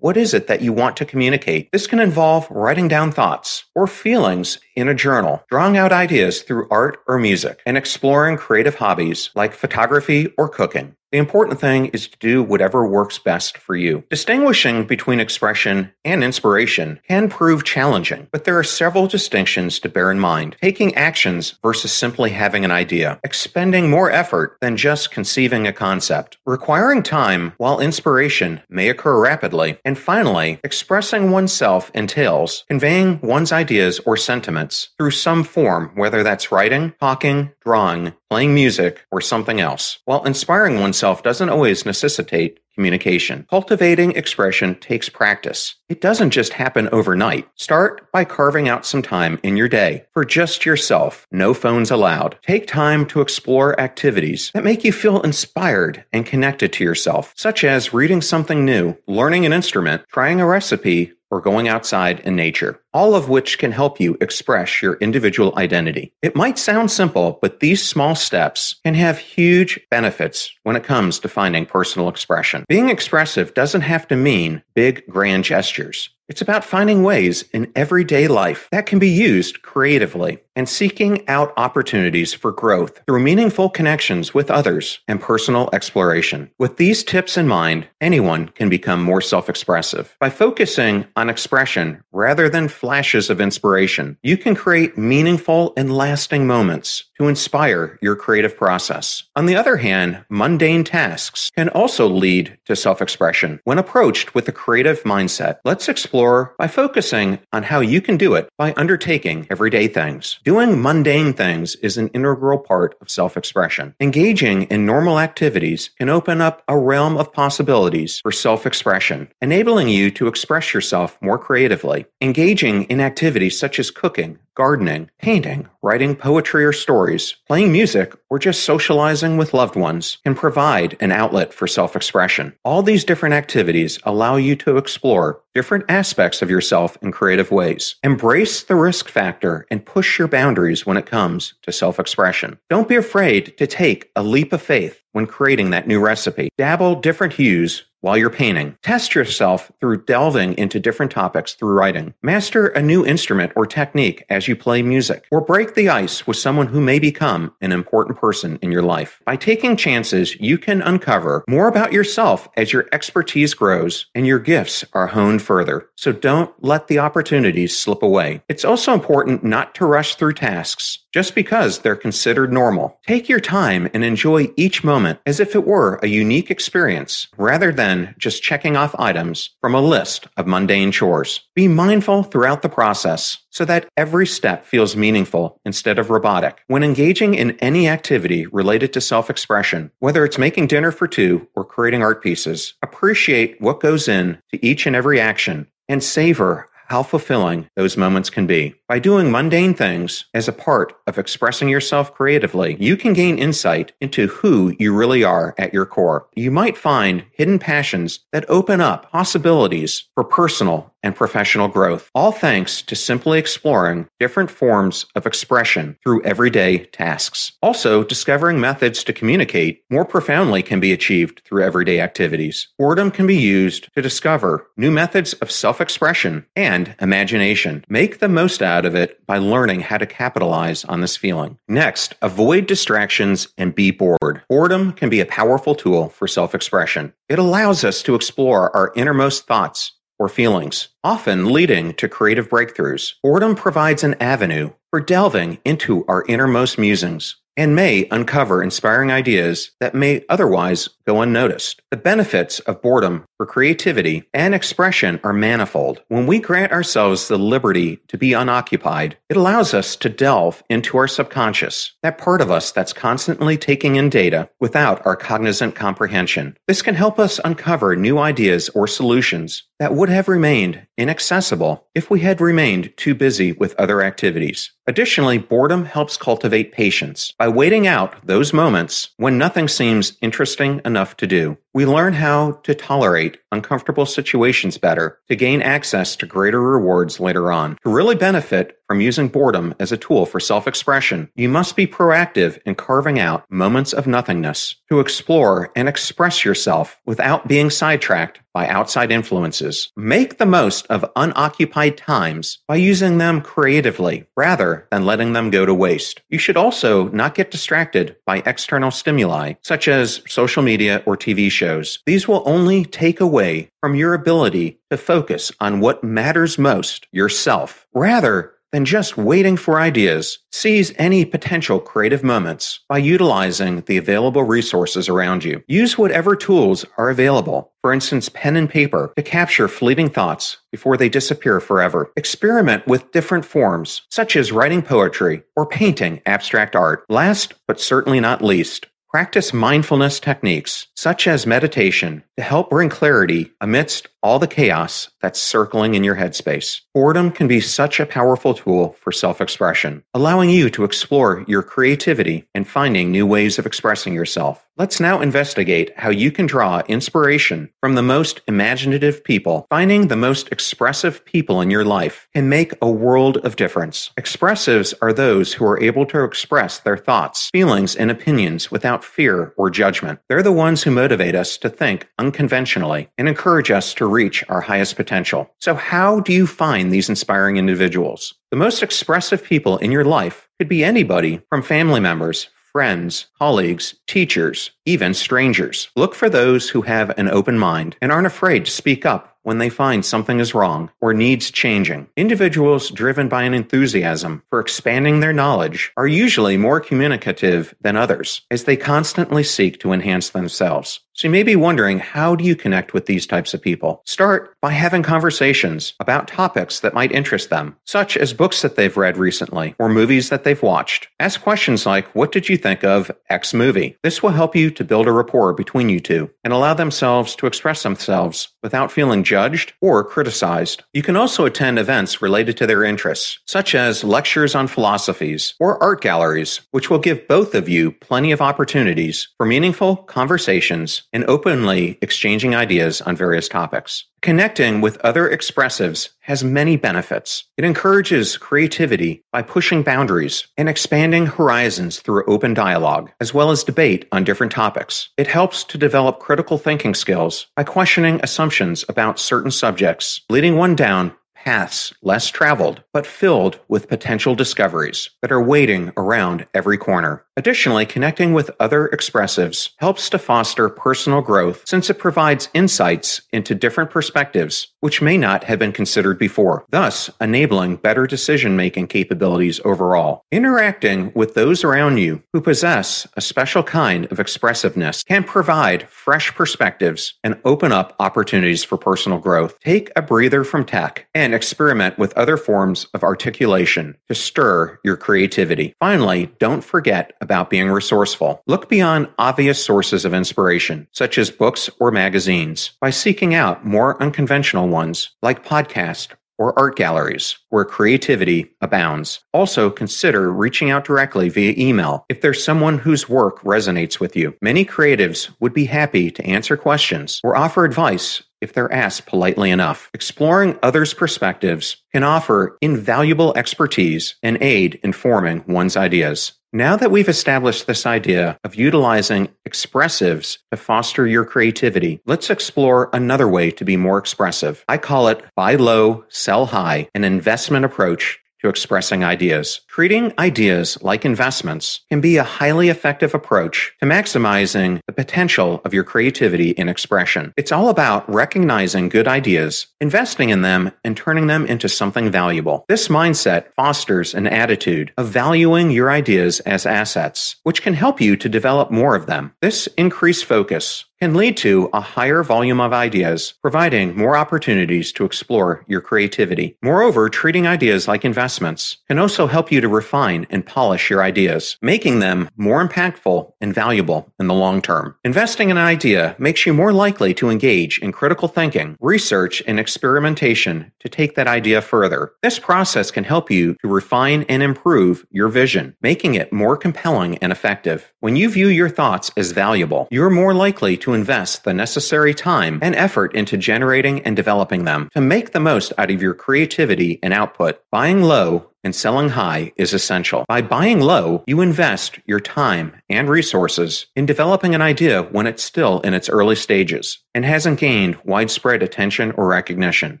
what 0.00 0.18
is 0.18 0.34
it 0.34 0.46
that 0.46 0.60
you 0.60 0.74
want 0.74 0.94
to 0.98 1.06
communicate. 1.06 1.72
This 1.72 1.86
can 1.86 2.00
involve 2.00 2.50
writing 2.50 2.86
down 2.86 3.12
thoughts 3.12 3.64
or 3.74 3.86
feelings 3.86 4.58
in 4.76 4.88
a 4.88 4.94
journal, 4.94 5.42
drawing 5.50 5.78
out 5.78 5.90
ideas 5.90 6.42
through 6.42 6.68
art 6.70 6.98
or 7.08 7.18
music, 7.18 7.62
and 7.64 7.78
exploring 7.78 8.36
creative 8.36 8.74
hobbies 8.74 9.30
like 9.34 9.54
photography 9.54 10.34
or 10.36 10.50
cooking. 10.50 10.97
The 11.10 11.16
important 11.16 11.58
thing 11.58 11.86
is 11.86 12.06
to 12.08 12.18
do 12.18 12.42
whatever 12.42 12.86
works 12.86 13.18
best 13.18 13.56
for 13.56 13.74
you. 13.74 14.04
Distinguishing 14.10 14.84
between 14.84 15.20
expression 15.20 15.90
and 16.04 16.22
inspiration 16.22 17.00
can 17.08 17.30
prove 17.30 17.64
challenging, 17.64 18.28
but 18.30 18.44
there 18.44 18.58
are 18.58 18.64
several 18.64 19.06
distinctions 19.06 19.78
to 19.78 19.88
bear 19.88 20.10
in 20.10 20.20
mind. 20.20 20.56
Taking 20.60 20.94
actions 20.96 21.54
versus 21.62 21.92
simply 21.92 22.28
having 22.28 22.62
an 22.62 22.70
idea, 22.70 23.18
expending 23.24 23.88
more 23.88 24.10
effort 24.10 24.58
than 24.60 24.76
just 24.76 25.10
conceiving 25.10 25.66
a 25.66 25.72
concept, 25.72 26.36
requiring 26.44 27.02
time 27.02 27.54
while 27.56 27.80
inspiration 27.80 28.60
may 28.68 28.90
occur 28.90 29.18
rapidly, 29.18 29.78
and 29.86 29.96
finally, 29.98 30.60
expressing 30.62 31.30
oneself 31.30 31.90
entails 31.94 32.64
conveying 32.68 33.18
one's 33.22 33.50
ideas 33.50 33.98
or 34.04 34.18
sentiments 34.18 34.90
through 34.98 35.12
some 35.12 35.42
form, 35.42 35.90
whether 35.94 36.22
that's 36.22 36.52
writing, 36.52 36.92
talking, 37.00 37.50
drawing, 37.64 38.12
playing 38.28 38.54
music, 38.54 39.06
or 39.10 39.22
something 39.22 39.58
else. 39.58 40.00
While 40.04 40.24
inspiring 40.24 40.80
oneself 40.80 40.97
doesn't 41.02 41.48
always 41.48 41.86
necessitate 41.86 42.60
communication, 42.78 43.44
cultivating 43.50 44.12
expression 44.12 44.76
takes 44.76 45.08
practice. 45.08 45.74
It 45.88 46.00
doesn't 46.00 46.30
just 46.30 46.52
happen 46.52 46.88
overnight. 46.92 47.48
Start 47.56 48.10
by 48.12 48.24
carving 48.24 48.68
out 48.68 48.86
some 48.86 49.02
time 49.02 49.40
in 49.42 49.56
your 49.56 49.68
day 49.68 50.04
for 50.12 50.24
just 50.24 50.64
yourself. 50.64 51.26
No 51.32 51.54
phones 51.54 51.90
allowed. 51.90 52.38
Take 52.46 52.68
time 52.68 53.04
to 53.06 53.20
explore 53.20 53.80
activities 53.80 54.52
that 54.54 54.62
make 54.62 54.84
you 54.84 54.92
feel 54.92 55.20
inspired 55.22 56.04
and 56.12 56.24
connected 56.24 56.72
to 56.74 56.84
yourself, 56.84 57.32
such 57.36 57.64
as 57.64 57.92
reading 57.92 58.22
something 58.22 58.64
new, 58.64 58.96
learning 59.08 59.44
an 59.44 59.52
instrument, 59.52 60.02
trying 60.12 60.40
a 60.40 60.46
recipe, 60.46 61.12
or 61.30 61.40
going 61.40 61.68
outside 61.68 62.20
in 62.20 62.36
nature, 62.36 62.80
all 62.92 63.14
of 63.14 63.28
which 63.28 63.58
can 63.58 63.72
help 63.72 64.00
you 64.00 64.16
express 64.20 64.80
your 64.82 64.94
individual 64.94 65.56
identity. 65.58 66.12
It 66.22 66.36
might 66.36 66.58
sound 66.58 66.90
simple, 66.90 67.38
but 67.42 67.60
these 67.60 67.86
small 67.86 68.14
steps 68.14 68.76
can 68.84 68.94
have 68.94 69.18
huge 69.18 69.80
benefits 69.90 70.52
when 70.62 70.76
it 70.76 70.84
comes 70.84 71.18
to 71.20 71.28
finding 71.28 71.66
personal 71.66 72.08
expression. 72.08 72.64
Being 72.68 72.88
expressive 72.88 73.54
doesn't 73.54 73.82
have 73.82 74.08
to 74.08 74.16
mean 74.16 74.62
big, 74.74 75.06
grand 75.08 75.44
gestures. 75.44 76.10
It's 76.28 76.42
about 76.42 76.64
finding 76.64 77.04
ways 77.04 77.44
in 77.54 77.72
everyday 77.74 78.28
life 78.28 78.68
that 78.70 78.84
can 78.84 78.98
be 78.98 79.08
used 79.08 79.62
creatively 79.62 80.40
and 80.58 80.68
seeking 80.68 81.26
out 81.28 81.52
opportunities 81.56 82.34
for 82.34 82.50
growth 82.50 83.00
through 83.06 83.22
meaningful 83.22 83.70
connections 83.70 84.34
with 84.34 84.50
others 84.50 84.98
and 85.06 85.20
personal 85.20 85.70
exploration. 85.72 86.50
With 86.58 86.78
these 86.78 87.04
tips 87.04 87.36
in 87.36 87.46
mind, 87.46 87.86
anyone 88.00 88.48
can 88.48 88.68
become 88.68 89.00
more 89.00 89.20
self 89.20 89.48
expressive. 89.48 90.16
By 90.18 90.30
focusing 90.30 91.06
on 91.14 91.30
expression 91.30 92.02
rather 92.10 92.48
than 92.48 92.66
flashes 92.66 93.30
of 93.30 93.40
inspiration, 93.40 94.18
you 94.24 94.36
can 94.36 94.56
create 94.56 94.98
meaningful 94.98 95.74
and 95.76 95.96
lasting 95.96 96.44
moments 96.48 97.04
to 97.18 97.28
inspire 97.28 97.96
your 98.02 98.16
creative 98.16 98.56
process. 98.56 99.22
On 99.36 99.46
the 99.46 99.56
other 99.56 99.76
hand, 99.76 100.24
mundane 100.28 100.82
tasks 100.82 101.50
can 101.56 101.68
also 101.68 102.08
lead 102.08 102.58
to 102.64 102.74
self 102.74 103.00
expression. 103.00 103.60
When 103.62 103.78
approached 103.78 104.34
with 104.34 104.48
a 104.48 104.52
creative 104.52 105.04
mindset, 105.04 105.58
let's 105.64 105.88
explore 105.88 106.56
by 106.58 106.66
focusing 106.66 107.38
on 107.52 107.62
how 107.62 107.78
you 107.78 108.00
can 108.00 108.16
do 108.16 108.34
it 108.34 108.48
by 108.58 108.74
undertaking 108.76 109.46
everyday 109.50 109.86
things. 109.86 110.40
Doing 110.48 110.80
mundane 110.80 111.34
things 111.34 111.74
is 111.74 111.98
an 111.98 112.08
integral 112.14 112.56
part 112.56 112.96
of 113.02 113.10
self 113.10 113.36
expression. 113.36 113.94
Engaging 114.00 114.62
in 114.62 114.86
normal 114.86 115.20
activities 115.20 115.90
can 115.98 116.08
open 116.08 116.40
up 116.40 116.62
a 116.66 116.78
realm 116.78 117.18
of 117.18 117.30
possibilities 117.34 118.20
for 118.20 118.32
self 118.32 118.64
expression, 118.64 119.28
enabling 119.42 119.90
you 119.90 120.10
to 120.12 120.26
express 120.26 120.72
yourself 120.72 121.18
more 121.20 121.38
creatively. 121.38 122.06
Engaging 122.22 122.84
in 122.84 122.98
activities 122.98 123.58
such 123.58 123.78
as 123.78 123.90
cooking, 123.90 124.38
gardening, 124.54 125.10
painting, 125.18 125.68
writing 125.82 126.16
poetry 126.16 126.64
or 126.64 126.72
stories, 126.72 127.36
playing 127.46 127.70
music, 127.70 128.12
or 128.30 128.38
just 128.38 128.64
socializing 128.64 129.36
with 129.36 129.54
loved 129.54 129.76
ones 129.76 130.18
can 130.24 130.34
provide 130.34 130.96
an 130.98 131.12
outlet 131.12 131.52
for 131.52 131.66
self 131.66 131.94
expression. 131.94 132.54
All 132.64 132.82
these 132.82 133.04
different 133.04 133.34
activities 133.34 133.98
allow 134.04 134.36
you 134.36 134.56
to 134.56 134.78
explore 134.78 135.42
different 135.54 135.84
aspects 135.88 136.42
of 136.42 136.50
yourself 136.50 136.96
in 137.02 137.12
creative 137.12 137.50
ways. 137.50 137.96
Embrace 138.02 138.62
the 138.62 138.76
risk 138.76 139.08
factor 139.08 139.66
and 139.70 139.84
push 139.84 140.18
your 140.18 140.28
boundaries 140.28 140.86
when 140.86 140.96
it 140.96 141.06
comes 141.06 141.54
to 141.62 141.72
self 141.72 141.98
expression. 141.98 142.58
Don't 142.70 142.88
be 142.88 142.96
afraid 142.96 143.56
to 143.58 143.66
take 143.66 144.10
a 144.16 144.22
leap 144.22 144.52
of 144.52 144.62
faith 144.62 145.02
when 145.12 145.26
creating 145.26 145.70
that 145.70 145.86
new 145.86 146.00
recipe. 146.00 146.48
Dabble 146.56 146.96
different 146.96 147.32
hues 147.32 147.84
while 148.00 148.16
you're 148.16 148.30
painting. 148.30 148.76
Test 148.82 149.14
yourself 149.14 149.72
through 149.80 150.04
delving 150.04 150.56
into 150.56 150.78
different 150.78 151.10
topics 151.10 151.54
through 151.54 151.72
writing. 151.72 152.14
Master 152.22 152.68
a 152.68 152.82
new 152.82 153.04
instrument 153.04 153.52
or 153.56 153.66
technique 153.66 154.24
as 154.30 154.46
you 154.46 154.56
play 154.56 154.82
music, 154.82 155.26
or 155.30 155.40
break 155.40 155.74
the 155.74 155.88
ice 155.88 156.26
with 156.26 156.36
someone 156.36 156.68
who 156.68 156.80
may 156.80 156.98
become 156.98 157.52
an 157.60 157.72
important 157.72 158.18
person 158.18 158.58
in 158.62 158.70
your 158.70 158.82
life. 158.82 159.20
By 159.26 159.36
taking 159.36 159.76
chances, 159.76 160.36
you 160.40 160.58
can 160.58 160.82
uncover 160.82 161.44
more 161.48 161.68
about 161.68 161.92
yourself 161.92 162.48
as 162.56 162.72
your 162.72 162.86
expertise 162.92 163.54
grows 163.54 164.06
and 164.14 164.26
your 164.26 164.38
gifts 164.38 164.84
are 164.92 165.08
honed 165.08 165.42
further. 165.42 165.88
So 165.96 166.12
don't 166.12 166.52
let 166.62 166.86
the 166.86 166.98
opportunities 166.98 167.76
slip 167.76 168.02
away. 168.02 168.42
It's 168.48 168.64
also 168.64 168.94
important 168.94 169.42
not 169.42 169.74
to 169.76 169.86
rush 169.86 170.14
through 170.14 170.34
tasks 170.34 170.98
just 171.12 171.34
because 171.34 171.80
they're 171.80 171.96
considered 171.96 172.52
normal. 172.52 173.00
Take 173.06 173.28
your 173.28 173.40
time 173.40 173.88
and 173.94 174.04
enjoy 174.04 174.52
each 174.56 174.84
moment 174.84 175.07
as 175.26 175.40
if 175.40 175.54
it 175.54 175.66
were 175.66 175.98
a 176.02 176.08
unique 176.08 176.50
experience 176.50 177.28
rather 177.36 177.72
than 177.72 178.14
just 178.18 178.42
checking 178.42 178.76
off 178.76 178.94
items 178.98 179.50
from 179.60 179.74
a 179.74 179.80
list 179.80 180.26
of 180.36 180.46
mundane 180.46 180.92
chores. 180.92 181.40
Be 181.54 181.68
mindful 181.68 182.22
throughout 182.24 182.62
the 182.62 182.68
process 182.68 183.38
so 183.50 183.64
that 183.64 183.88
every 183.96 184.26
step 184.26 184.64
feels 184.64 184.96
meaningful 184.96 185.60
instead 185.64 185.98
of 185.98 186.10
robotic. 186.10 186.58
When 186.66 186.84
engaging 186.84 187.34
in 187.34 187.58
any 187.58 187.88
activity 187.88 188.46
related 188.46 188.92
to 188.92 189.00
self 189.00 189.30
expression, 189.30 189.90
whether 189.98 190.24
it's 190.24 190.38
making 190.38 190.66
dinner 190.66 190.90
for 190.90 191.08
two 191.08 191.48
or 191.54 191.64
creating 191.64 192.02
art 192.02 192.22
pieces, 192.22 192.74
appreciate 192.82 193.60
what 193.60 193.80
goes 193.80 194.08
in 194.08 194.38
to 194.52 194.64
each 194.64 194.86
and 194.86 194.94
every 194.94 195.20
action 195.20 195.66
and 195.88 196.02
savor 196.02 196.68
how 196.88 197.02
fulfilling 197.02 197.68
those 197.76 197.96
moments 197.96 198.30
can 198.30 198.46
be. 198.46 198.74
By 198.88 198.98
doing 199.00 199.30
mundane 199.30 199.74
things 199.74 200.24
as 200.32 200.48
a 200.48 200.52
part 200.52 200.94
of 201.06 201.18
expressing 201.18 201.68
yourself 201.68 202.14
creatively, 202.14 202.74
you 202.80 202.96
can 202.96 203.12
gain 203.12 203.38
insight 203.38 203.92
into 204.00 204.28
who 204.28 204.74
you 204.78 204.96
really 204.96 205.22
are 205.22 205.54
at 205.58 205.74
your 205.74 205.84
core. 205.84 206.26
You 206.34 206.50
might 206.50 206.78
find 206.78 207.26
hidden 207.32 207.58
passions 207.58 208.20
that 208.32 208.48
open 208.48 208.80
up 208.80 209.12
possibilities 209.12 210.04
for 210.14 210.24
personal 210.24 210.94
and 211.02 211.14
professional 211.14 211.68
growth, 211.68 212.10
all 212.14 212.32
thanks 212.32 212.82
to 212.82 212.96
simply 212.96 213.38
exploring 213.38 214.08
different 214.18 214.50
forms 214.50 215.06
of 215.14 215.26
expression 215.26 215.96
through 216.02 216.22
everyday 216.24 216.78
tasks. 216.86 217.52
Also, 217.62 218.02
discovering 218.02 218.60
methods 218.60 219.04
to 219.04 219.12
communicate 219.12 219.82
more 219.90 220.04
profoundly 220.04 220.62
can 220.62 220.80
be 220.80 220.92
achieved 220.92 221.42
through 221.44 221.62
everyday 221.62 222.00
activities. 222.00 222.68
Boredom 222.78 223.10
can 223.10 223.26
be 223.26 223.36
used 223.36 223.92
to 223.94 224.02
discover 224.02 224.66
new 224.76 224.90
methods 224.90 225.34
of 225.34 225.50
self 225.50 225.80
expression 225.80 226.44
and 226.56 226.94
imagination. 227.00 227.84
Make 227.88 228.18
the 228.18 228.28
most 228.28 228.62
out 228.62 228.77
of 228.84 228.94
it 228.94 229.24
by 229.26 229.38
learning 229.38 229.80
how 229.80 229.98
to 229.98 230.06
capitalize 230.06 230.84
on 230.84 231.00
this 231.00 231.16
feeling. 231.16 231.58
Next, 231.68 232.14
avoid 232.22 232.66
distractions 232.66 233.48
and 233.56 233.74
be 233.74 233.90
bored. 233.90 234.42
Boredom 234.48 234.92
can 234.92 235.08
be 235.08 235.20
a 235.20 235.26
powerful 235.26 235.74
tool 235.74 236.08
for 236.08 236.28
self 236.28 236.54
expression. 236.54 237.12
It 237.28 237.38
allows 237.38 237.84
us 237.84 238.02
to 238.04 238.14
explore 238.14 238.74
our 238.76 238.92
innermost 238.96 239.46
thoughts 239.46 239.92
or 240.18 240.28
feelings, 240.28 240.88
often 241.04 241.52
leading 241.52 241.94
to 241.94 242.08
creative 242.08 242.48
breakthroughs. 242.48 243.14
Boredom 243.22 243.54
provides 243.54 244.02
an 244.02 244.14
avenue 244.20 244.70
for 244.90 245.00
delving 245.00 245.58
into 245.64 246.04
our 246.06 246.24
innermost 246.26 246.78
musings 246.78 247.36
and 247.56 247.74
may 247.74 248.06
uncover 248.12 248.62
inspiring 248.62 249.10
ideas 249.10 249.72
that 249.80 249.94
may 249.94 250.24
otherwise 250.28 250.88
go 251.06 251.20
unnoticed. 251.20 251.82
The 251.90 251.96
benefits 251.96 252.60
of 252.60 252.80
boredom 252.80 253.24
for 253.38 253.46
creativity 253.46 254.24
and 254.34 254.52
expression 254.52 255.20
are 255.22 255.32
manifold. 255.32 256.02
When 256.08 256.26
we 256.26 256.40
grant 256.40 256.72
ourselves 256.72 257.28
the 257.28 257.38
liberty 257.38 258.00
to 258.08 258.18
be 258.18 258.32
unoccupied, 258.32 259.16
it 259.28 259.36
allows 259.36 259.72
us 259.72 259.94
to 259.96 260.08
delve 260.08 260.62
into 260.68 260.98
our 260.98 261.06
subconscious, 261.06 261.92
that 262.02 262.18
part 262.18 262.40
of 262.40 262.50
us 262.50 262.72
that's 262.72 262.92
constantly 262.92 263.56
taking 263.56 263.94
in 263.94 264.10
data 264.10 264.50
without 264.58 265.06
our 265.06 265.14
cognizant 265.14 265.76
comprehension. 265.76 266.56
This 266.66 266.82
can 266.82 266.96
help 266.96 267.20
us 267.20 267.40
uncover 267.44 267.94
new 267.94 268.18
ideas 268.18 268.68
or 268.70 268.88
solutions 268.88 269.62
that 269.78 269.94
would 269.94 270.08
have 270.08 270.26
remained 270.26 270.86
inaccessible 270.96 271.86
if 271.94 272.10
we 272.10 272.18
had 272.20 272.40
remained 272.40 272.92
too 272.96 273.14
busy 273.14 273.52
with 273.52 273.76
other 273.76 274.02
activities. 274.02 274.72
Additionally, 274.88 275.38
boredom 275.38 275.84
helps 275.84 276.16
cultivate 276.16 276.72
patience. 276.72 277.32
By 277.38 277.48
waiting 277.48 277.86
out 277.86 278.26
those 278.26 278.52
moments 278.52 279.10
when 279.18 279.38
nothing 279.38 279.68
seems 279.68 280.16
interesting 280.20 280.80
enough 280.84 281.16
to 281.18 281.26
do, 281.26 281.58
we 281.78 281.86
learn 281.86 282.12
how 282.12 282.54
to 282.64 282.74
tolerate 282.74 283.38
uncomfortable 283.52 284.04
situations 284.04 284.76
better 284.76 285.20
to 285.28 285.36
gain 285.36 285.62
access 285.62 286.16
to 286.16 286.26
greater 286.26 286.60
rewards 286.60 287.20
later 287.20 287.52
on. 287.52 287.78
To 287.84 287.88
really 287.88 288.16
benefit 288.16 288.80
from 288.88 289.00
using 289.00 289.28
boredom 289.28 289.72
as 289.78 289.92
a 289.92 289.96
tool 289.96 290.26
for 290.26 290.40
self 290.40 290.66
expression, 290.66 291.30
you 291.36 291.48
must 291.48 291.76
be 291.76 291.86
proactive 291.86 292.58
in 292.66 292.74
carving 292.74 293.20
out 293.20 293.44
moments 293.48 293.92
of 293.92 294.08
nothingness 294.08 294.74
to 294.90 294.98
explore 294.98 295.70
and 295.76 295.88
express 295.88 296.44
yourself 296.44 296.98
without 297.06 297.46
being 297.46 297.70
sidetracked 297.70 298.40
by 298.58 298.66
outside 298.66 299.12
influences. 299.12 299.92
Make 299.96 300.38
the 300.38 300.44
most 300.44 300.84
of 300.88 301.08
unoccupied 301.14 301.96
times 301.96 302.58
by 302.66 302.74
using 302.74 303.18
them 303.18 303.40
creatively 303.40 304.24
rather 304.36 304.88
than 304.90 305.06
letting 305.06 305.32
them 305.32 305.50
go 305.50 305.64
to 305.64 305.72
waste. 305.72 306.22
You 306.28 306.38
should 306.38 306.56
also 306.56 307.06
not 307.10 307.36
get 307.36 307.52
distracted 307.52 308.16
by 308.26 308.42
external 308.44 308.90
stimuli, 308.90 309.52
such 309.62 309.86
as 309.86 310.22
social 310.26 310.64
media 310.64 311.04
or 311.06 311.16
TV 311.16 311.48
shows. 311.52 312.00
These 312.04 312.26
will 312.26 312.42
only 312.46 312.84
take 312.84 313.20
away 313.20 313.70
from 313.80 313.94
your 313.94 314.12
ability 314.12 314.80
to 314.90 314.96
focus 314.96 315.52
on 315.60 315.78
what 315.78 316.02
matters 316.02 316.58
most 316.58 317.06
yourself. 317.12 317.86
Rather, 317.94 318.54
than 318.72 318.84
just 318.84 319.16
waiting 319.16 319.56
for 319.56 319.80
ideas. 319.80 320.38
Seize 320.52 320.92
any 320.96 321.24
potential 321.24 321.80
creative 321.80 322.22
moments 322.22 322.80
by 322.88 322.98
utilizing 322.98 323.80
the 323.82 323.96
available 323.96 324.44
resources 324.44 325.08
around 325.08 325.44
you. 325.44 325.62
Use 325.68 325.96
whatever 325.96 326.36
tools 326.36 326.84
are 326.96 327.10
available, 327.10 327.72
for 327.82 327.92
instance, 327.92 328.28
pen 328.28 328.56
and 328.56 328.68
paper, 328.68 329.12
to 329.16 329.22
capture 329.22 329.68
fleeting 329.68 330.10
thoughts 330.10 330.58
before 330.70 330.96
they 330.96 331.08
disappear 331.08 331.60
forever. 331.60 332.12
Experiment 332.16 332.86
with 332.86 333.10
different 333.12 333.44
forms, 333.44 334.02
such 334.10 334.36
as 334.36 334.52
writing 334.52 334.82
poetry 334.82 335.42
or 335.56 335.66
painting 335.66 336.20
abstract 336.26 336.76
art. 336.76 337.04
Last, 337.08 337.54
but 337.66 337.80
certainly 337.80 338.20
not 338.20 338.42
least, 338.42 338.86
Practice 339.10 339.54
mindfulness 339.54 340.20
techniques, 340.20 340.86
such 340.94 341.26
as 341.26 341.46
meditation, 341.46 342.24
to 342.36 342.42
help 342.42 342.68
bring 342.68 342.90
clarity 342.90 343.50
amidst 343.58 344.06
all 344.22 344.38
the 344.38 344.46
chaos 344.46 345.08
that's 345.22 345.40
circling 345.40 345.94
in 345.94 346.04
your 346.04 346.16
headspace. 346.16 346.82
Boredom 346.92 347.30
can 347.30 347.48
be 347.48 347.58
such 347.58 348.00
a 348.00 348.04
powerful 348.04 348.52
tool 348.52 348.98
for 349.00 349.10
self 349.10 349.40
expression, 349.40 350.04
allowing 350.12 350.50
you 350.50 350.68
to 350.68 350.84
explore 350.84 351.42
your 351.48 351.62
creativity 351.62 352.44
and 352.54 352.68
finding 352.68 353.10
new 353.10 353.26
ways 353.26 353.58
of 353.58 353.64
expressing 353.64 354.12
yourself. 354.12 354.67
Let's 354.78 355.00
now 355.00 355.20
investigate 355.20 355.90
how 355.96 356.10
you 356.10 356.30
can 356.30 356.46
draw 356.46 356.82
inspiration 356.86 357.68
from 357.80 357.96
the 357.96 358.02
most 358.02 358.42
imaginative 358.46 359.24
people. 359.24 359.66
Finding 359.68 360.06
the 360.06 360.14
most 360.14 360.52
expressive 360.52 361.24
people 361.24 361.60
in 361.60 361.68
your 361.68 361.84
life 361.84 362.28
can 362.32 362.48
make 362.48 362.72
a 362.80 362.88
world 362.88 363.38
of 363.38 363.56
difference. 363.56 364.12
Expressives 364.16 364.94
are 365.02 365.12
those 365.12 365.52
who 365.52 365.64
are 365.64 365.82
able 365.82 366.06
to 366.06 366.22
express 366.22 366.78
their 366.78 366.96
thoughts, 366.96 367.50
feelings, 367.50 367.96
and 367.96 368.08
opinions 368.08 368.70
without 368.70 369.02
fear 369.02 369.52
or 369.56 369.68
judgment. 369.68 370.20
They're 370.28 370.44
the 370.44 370.52
ones 370.52 370.84
who 370.84 370.92
motivate 370.92 371.34
us 371.34 371.56
to 371.56 371.68
think 371.68 372.06
unconventionally 372.16 373.08
and 373.18 373.26
encourage 373.26 373.72
us 373.72 373.92
to 373.94 374.06
reach 374.06 374.44
our 374.48 374.60
highest 374.60 374.94
potential. 374.94 375.50
So, 375.58 375.74
how 375.74 376.20
do 376.20 376.32
you 376.32 376.46
find 376.46 376.92
these 376.92 377.08
inspiring 377.08 377.56
individuals? 377.56 378.32
The 378.52 378.56
most 378.56 378.84
expressive 378.84 379.42
people 379.42 379.78
in 379.78 379.90
your 379.90 380.04
life 380.04 380.48
could 380.60 380.68
be 380.68 380.84
anybody 380.84 381.42
from 381.50 381.62
family 381.62 381.98
members, 381.98 382.48
friends, 382.72 383.26
colleagues, 383.38 383.94
teachers, 384.06 384.70
even 384.84 385.14
strangers. 385.14 385.88
Look 385.96 386.14
for 386.14 386.28
those 386.28 386.68
who 386.68 386.82
have 386.82 387.16
an 387.18 387.28
open 387.28 387.58
mind 387.58 387.96
and 388.00 388.12
aren't 388.12 388.26
afraid 388.26 388.64
to 388.64 388.70
speak 388.70 389.06
up 389.06 389.36
when 389.42 389.58
they 389.58 389.70
find 389.70 390.04
something 390.04 390.40
is 390.40 390.54
wrong 390.54 390.90
or 391.00 391.14
needs 391.14 391.50
changing. 391.50 392.06
Individuals 392.16 392.90
driven 392.90 393.28
by 393.28 393.44
an 393.44 393.54
enthusiasm 393.54 394.42
for 394.50 394.60
expanding 394.60 395.20
their 395.20 395.32
knowledge 395.32 395.90
are 395.96 396.06
usually 396.06 396.58
more 396.58 396.80
communicative 396.80 397.74
than 397.80 397.96
others 397.96 398.42
as 398.50 398.64
they 398.64 398.76
constantly 398.76 399.42
seek 399.42 399.80
to 399.80 399.92
enhance 399.92 400.30
themselves. 400.30 401.00
So 401.18 401.26
you 401.26 401.32
may 401.32 401.42
be 401.42 401.56
wondering, 401.56 401.98
how 401.98 402.36
do 402.36 402.44
you 402.44 402.54
connect 402.54 402.94
with 402.94 403.06
these 403.06 403.26
types 403.26 403.52
of 403.52 403.60
people? 403.60 404.02
Start 404.06 404.54
by 404.60 404.70
having 404.70 405.02
conversations 405.02 405.94
about 405.98 406.28
topics 406.28 406.78
that 406.78 406.94
might 406.94 407.10
interest 407.10 407.50
them, 407.50 407.74
such 407.84 408.16
as 408.16 408.32
books 408.32 408.62
that 408.62 408.76
they've 408.76 408.96
read 408.96 409.16
recently 409.16 409.74
or 409.80 409.88
movies 409.88 410.28
that 410.28 410.44
they've 410.44 410.62
watched. 410.62 411.08
Ask 411.18 411.40
questions 411.40 411.84
like, 411.84 412.06
what 412.14 412.30
did 412.30 412.48
you 412.48 412.56
think 412.56 412.84
of 412.84 413.10
X 413.30 413.52
movie? 413.52 413.96
This 414.04 414.22
will 414.22 414.30
help 414.30 414.54
you 414.54 414.70
to 414.70 414.84
build 414.84 415.08
a 415.08 415.12
rapport 415.12 415.54
between 415.54 415.88
you 415.88 415.98
two 415.98 416.30
and 416.44 416.52
allow 416.52 416.74
themselves 416.74 417.34
to 417.34 417.48
express 417.48 417.82
themselves 417.82 418.50
without 418.62 418.92
feeling 418.92 419.24
judged 419.24 419.72
or 419.80 420.04
criticized. 420.04 420.84
You 420.92 421.02
can 421.02 421.16
also 421.16 421.44
attend 421.44 421.80
events 421.80 422.22
related 422.22 422.56
to 422.58 422.66
their 422.68 422.84
interests, 422.84 423.40
such 423.44 423.74
as 423.74 424.04
lectures 424.04 424.54
on 424.54 424.68
philosophies 424.68 425.54
or 425.58 425.82
art 425.82 426.00
galleries, 426.00 426.60
which 426.70 426.90
will 426.90 427.00
give 427.00 427.26
both 427.26 427.56
of 427.56 427.68
you 427.68 427.90
plenty 427.90 428.30
of 428.30 428.40
opportunities 428.40 429.26
for 429.36 429.46
meaningful 429.46 429.96
conversations 429.96 431.02
and 431.12 431.24
openly 431.26 431.98
exchanging 432.02 432.54
ideas 432.54 433.00
on 433.00 433.16
various 433.16 433.48
topics. 433.48 434.04
Connecting 434.20 434.80
with 434.80 434.98
other 434.98 435.28
expressives 435.28 436.10
has 436.20 436.42
many 436.42 436.76
benefits. 436.76 437.44
It 437.56 437.64
encourages 437.64 438.36
creativity 438.36 439.22
by 439.32 439.42
pushing 439.42 439.82
boundaries 439.82 440.46
and 440.56 440.68
expanding 440.68 441.26
horizons 441.26 442.00
through 442.00 442.26
open 442.26 442.52
dialogue, 442.54 443.10
as 443.20 443.32
well 443.32 443.50
as 443.50 443.64
debate 443.64 444.06
on 444.12 444.24
different 444.24 444.52
topics. 444.52 445.08
It 445.16 445.26
helps 445.26 445.64
to 445.64 445.78
develop 445.78 446.18
critical 446.18 446.58
thinking 446.58 446.94
skills 446.94 447.46
by 447.56 447.64
questioning 447.64 448.20
assumptions 448.22 448.84
about 448.88 449.18
certain 449.18 449.50
subjects, 449.50 450.20
leading 450.28 450.56
one 450.56 450.74
down 450.74 451.14
paths 451.48 451.94
less 452.02 452.28
traveled, 452.28 452.82
but 452.92 453.06
filled 453.06 453.58
with 453.68 453.88
potential 453.88 454.34
discoveries 454.34 455.08
that 455.22 455.32
are 455.32 455.42
waiting 455.42 455.92
around 455.96 456.46
every 456.52 456.76
corner. 456.76 457.24
Additionally, 457.38 457.86
connecting 457.86 458.32
with 458.32 458.50
other 458.58 458.90
expressives 458.92 459.70
helps 459.76 460.10
to 460.10 460.18
foster 460.18 460.68
personal 460.68 461.20
growth 461.20 461.62
since 461.68 461.88
it 461.88 461.94
provides 461.94 462.48
insights 462.52 463.22
into 463.32 463.54
different 463.54 463.90
perspectives 463.90 464.66
which 464.80 465.02
may 465.02 465.16
not 465.16 465.44
have 465.44 465.58
been 465.58 465.72
considered 465.72 466.18
before, 466.18 466.64
thus 466.70 467.10
enabling 467.20 467.76
better 467.76 468.06
decision 468.06 468.56
making 468.56 468.86
capabilities 468.86 469.60
overall. 469.64 470.22
Interacting 470.30 471.12
with 471.14 471.34
those 471.34 471.64
around 471.64 471.98
you 471.98 472.22
who 472.32 472.40
possess 472.40 473.06
a 473.16 473.20
special 473.20 473.62
kind 473.62 474.06
of 474.12 474.20
expressiveness 474.20 475.02
can 475.02 475.24
provide 475.24 475.88
fresh 475.88 476.34
perspectives 476.34 477.14
and 477.24 477.40
open 477.44 477.72
up 477.72 477.94
opportunities 477.98 478.64
for 478.64 478.78
personal 478.78 479.18
growth. 479.18 479.58
Take 479.60 479.90
a 479.96 480.02
breather 480.02 480.44
from 480.44 480.64
tech 480.64 481.08
and 481.14 481.34
experiment 481.34 481.98
with 481.98 482.16
other 482.16 482.36
forms 482.36 482.86
of 482.94 483.02
articulation 483.02 483.96
to 484.08 484.14
stir 484.14 484.78
your 484.84 484.96
creativity. 484.96 485.74
Finally, 485.80 486.30
don't 486.38 486.62
forget 486.62 487.12
about 487.28 487.50
being 487.50 487.68
resourceful. 487.68 488.40
Look 488.46 488.70
beyond 488.70 489.10
obvious 489.18 489.62
sources 489.62 490.06
of 490.06 490.14
inspiration, 490.14 490.88
such 490.92 491.18
as 491.18 491.30
books 491.30 491.68
or 491.78 491.90
magazines, 491.90 492.70
by 492.80 492.88
seeking 492.88 493.34
out 493.34 493.66
more 493.66 494.02
unconventional 494.02 494.66
ones 494.66 495.10
like 495.20 495.44
podcasts 495.44 496.14
or 496.38 496.58
art 496.58 496.76
galleries 496.76 497.36
where 497.50 497.64
creativity 497.64 498.50
abounds. 498.62 499.20
Also 499.34 499.68
consider 499.68 500.32
reaching 500.32 500.70
out 500.70 500.84
directly 500.84 501.28
via 501.28 501.52
email 501.58 502.06
if 502.08 502.20
there's 502.22 502.42
someone 502.42 502.78
whose 502.78 503.08
work 503.08 503.42
resonates 503.42 504.00
with 504.00 504.16
you. 504.16 504.34
Many 504.40 504.64
creatives 504.64 505.30
would 505.40 505.52
be 505.52 505.66
happy 505.66 506.10
to 506.12 506.24
answer 506.24 506.56
questions 506.56 507.20
or 507.22 507.36
offer 507.36 507.64
advice 507.64 508.22
if 508.40 508.52
they're 508.52 508.72
asked 508.72 509.06
politely 509.06 509.50
enough. 509.50 509.90
Exploring 509.92 510.56
others' 510.62 510.94
perspectives 510.94 511.76
can 511.92 512.04
offer 512.04 512.56
invaluable 512.60 513.36
expertise 513.36 514.14
and 514.22 514.40
aid 514.40 514.78
in 514.84 514.92
forming 514.92 515.42
one's 515.48 515.76
ideas. 515.76 516.32
Now 516.54 516.76
that 516.76 516.90
we've 516.90 517.10
established 517.10 517.66
this 517.66 517.84
idea 517.84 518.38
of 518.42 518.54
utilizing 518.54 519.28
expressives 519.46 520.38
to 520.50 520.56
foster 520.56 521.06
your 521.06 521.26
creativity, 521.26 522.00
let's 522.06 522.30
explore 522.30 522.88
another 522.94 523.28
way 523.28 523.50
to 523.50 523.66
be 523.66 523.76
more 523.76 523.98
expressive. 523.98 524.64
I 524.66 524.78
call 524.78 525.08
it 525.08 525.22
buy 525.36 525.56
low, 525.56 526.06
sell 526.08 526.46
high, 526.46 526.88
an 526.94 527.04
investment 527.04 527.66
approach 527.66 528.18
to 528.40 528.48
expressing 528.48 529.04
ideas. 529.04 529.60
Treating 529.68 530.12
ideas 530.18 530.78
like 530.82 531.04
investments 531.04 531.80
can 531.88 532.00
be 532.00 532.16
a 532.16 532.22
highly 532.22 532.68
effective 532.68 533.14
approach 533.14 533.74
to 533.80 533.86
maximizing 533.86 534.80
the 534.86 534.92
potential 534.92 535.60
of 535.64 535.74
your 535.74 535.84
creativity 535.84 536.50
in 536.50 536.68
expression. 536.68 537.32
It's 537.36 537.52
all 537.52 537.68
about 537.68 538.08
recognizing 538.12 538.88
good 538.88 539.08
ideas, 539.08 539.66
investing 539.80 540.30
in 540.30 540.42
them, 540.42 540.72
and 540.84 540.96
turning 540.96 541.26
them 541.26 541.46
into 541.46 541.68
something 541.68 542.10
valuable. 542.10 542.64
This 542.68 542.88
mindset 542.88 543.52
fosters 543.54 544.14
an 544.14 544.26
attitude 544.26 544.92
of 544.96 545.08
valuing 545.08 545.70
your 545.70 545.90
ideas 545.90 546.40
as 546.40 546.66
assets, 546.66 547.36
which 547.42 547.62
can 547.62 547.74
help 547.74 548.00
you 548.00 548.16
to 548.16 548.28
develop 548.28 548.70
more 548.70 548.94
of 548.94 549.06
them. 549.06 549.32
This 549.40 549.68
increased 549.76 550.24
focus 550.24 550.84
can 551.00 551.14
lead 551.14 551.36
to 551.36 551.70
a 551.72 551.80
higher 551.80 552.22
volume 552.22 552.60
of 552.60 552.72
ideas, 552.72 553.34
providing 553.40 553.96
more 553.96 554.16
opportunities 554.16 554.90
to 554.92 555.04
explore 555.04 555.64
your 555.68 555.80
creativity. 555.80 556.56
Moreover, 556.62 557.08
treating 557.08 557.46
ideas 557.46 557.86
like 557.86 558.04
investments 558.04 558.78
can 558.88 558.98
also 558.98 559.26
help 559.26 559.52
you 559.52 559.60
to 559.60 559.68
refine 559.68 560.26
and 560.30 560.44
polish 560.44 560.90
your 560.90 561.02
ideas, 561.02 561.56
making 561.62 562.00
them 562.00 562.28
more 562.36 562.66
impactful 562.66 563.32
and 563.40 563.54
valuable 563.54 564.12
in 564.18 564.26
the 564.26 564.34
long 564.34 564.60
term. 564.60 564.96
Investing 565.04 565.50
in 565.50 565.56
an 565.56 565.64
idea 565.64 566.16
makes 566.18 566.44
you 566.46 566.52
more 566.52 566.72
likely 566.72 567.14
to 567.14 567.30
engage 567.30 567.78
in 567.78 567.92
critical 567.92 568.26
thinking, 568.26 568.76
research, 568.80 569.42
and 569.46 569.60
experimentation 569.60 570.72
to 570.80 570.88
take 570.88 571.14
that 571.14 571.28
idea 571.28 571.60
further. 571.60 572.12
This 572.22 572.38
process 572.38 572.90
can 572.90 573.04
help 573.04 573.30
you 573.30 573.54
to 573.62 573.68
refine 573.68 574.24
and 574.28 574.42
improve 574.42 575.06
your 575.10 575.28
vision, 575.28 575.76
making 575.80 576.14
it 576.14 576.32
more 576.32 576.56
compelling 576.56 577.18
and 577.18 577.30
effective. 577.30 577.92
When 578.00 578.16
you 578.16 578.28
view 578.30 578.48
your 578.48 578.68
thoughts 578.68 579.10
as 579.16 579.32
valuable, 579.32 579.86
you're 579.90 580.10
more 580.10 580.34
likely 580.34 580.76
to 580.78 580.87
to 580.88 580.94
invest 580.94 581.44
the 581.44 581.52
necessary 581.52 582.14
time 582.14 582.58
and 582.62 582.74
effort 582.74 583.14
into 583.14 583.36
generating 583.36 584.00
and 584.06 584.16
developing 584.16 584.64
them 584.64 584.88
to 584.94 585.02
make 585.02 585.32
the 585.32 585.40
most 585.40 585.70
out 585.76 585.90
of 585.90 586.00
your 586.00 586.14
creativity 586.14 586.98
and 587.02 587.12
output. 587.12 587.60
Buying 587.70 588.02
low 588.02 588.48
and 588.64 588.74
selling 588.74 589.10
high 589.10 589.52
is 589.56 589.72
essential. 589.72 590.24
By 590.28 590.42
buying 590.42 590.80
low, 590.80 591.24
you 591.26 591.40
invest 591.40 591.98
your 592.06 592.20
time 592.20 592.80
and 592.88 593.08
resources 593.08 593.86
in 593.94 594.06
developing 594.06 594.54
an 594.54 594.62
idea 594.62 595.02
when 595.02 595.26
it's 595.26 595.42
still 595.42 595.80
in 595.80 595.94
its 595.94 596.08
early 596.08 596.36
stages 596.36 596.98
and 597.14 597.24
hasn't 597.24 597.58
gained 597.58 597.98
widespread 598.04 598.62
attention 598.62 599.12
or 599.12 599.26
recognition. 599.26 600.00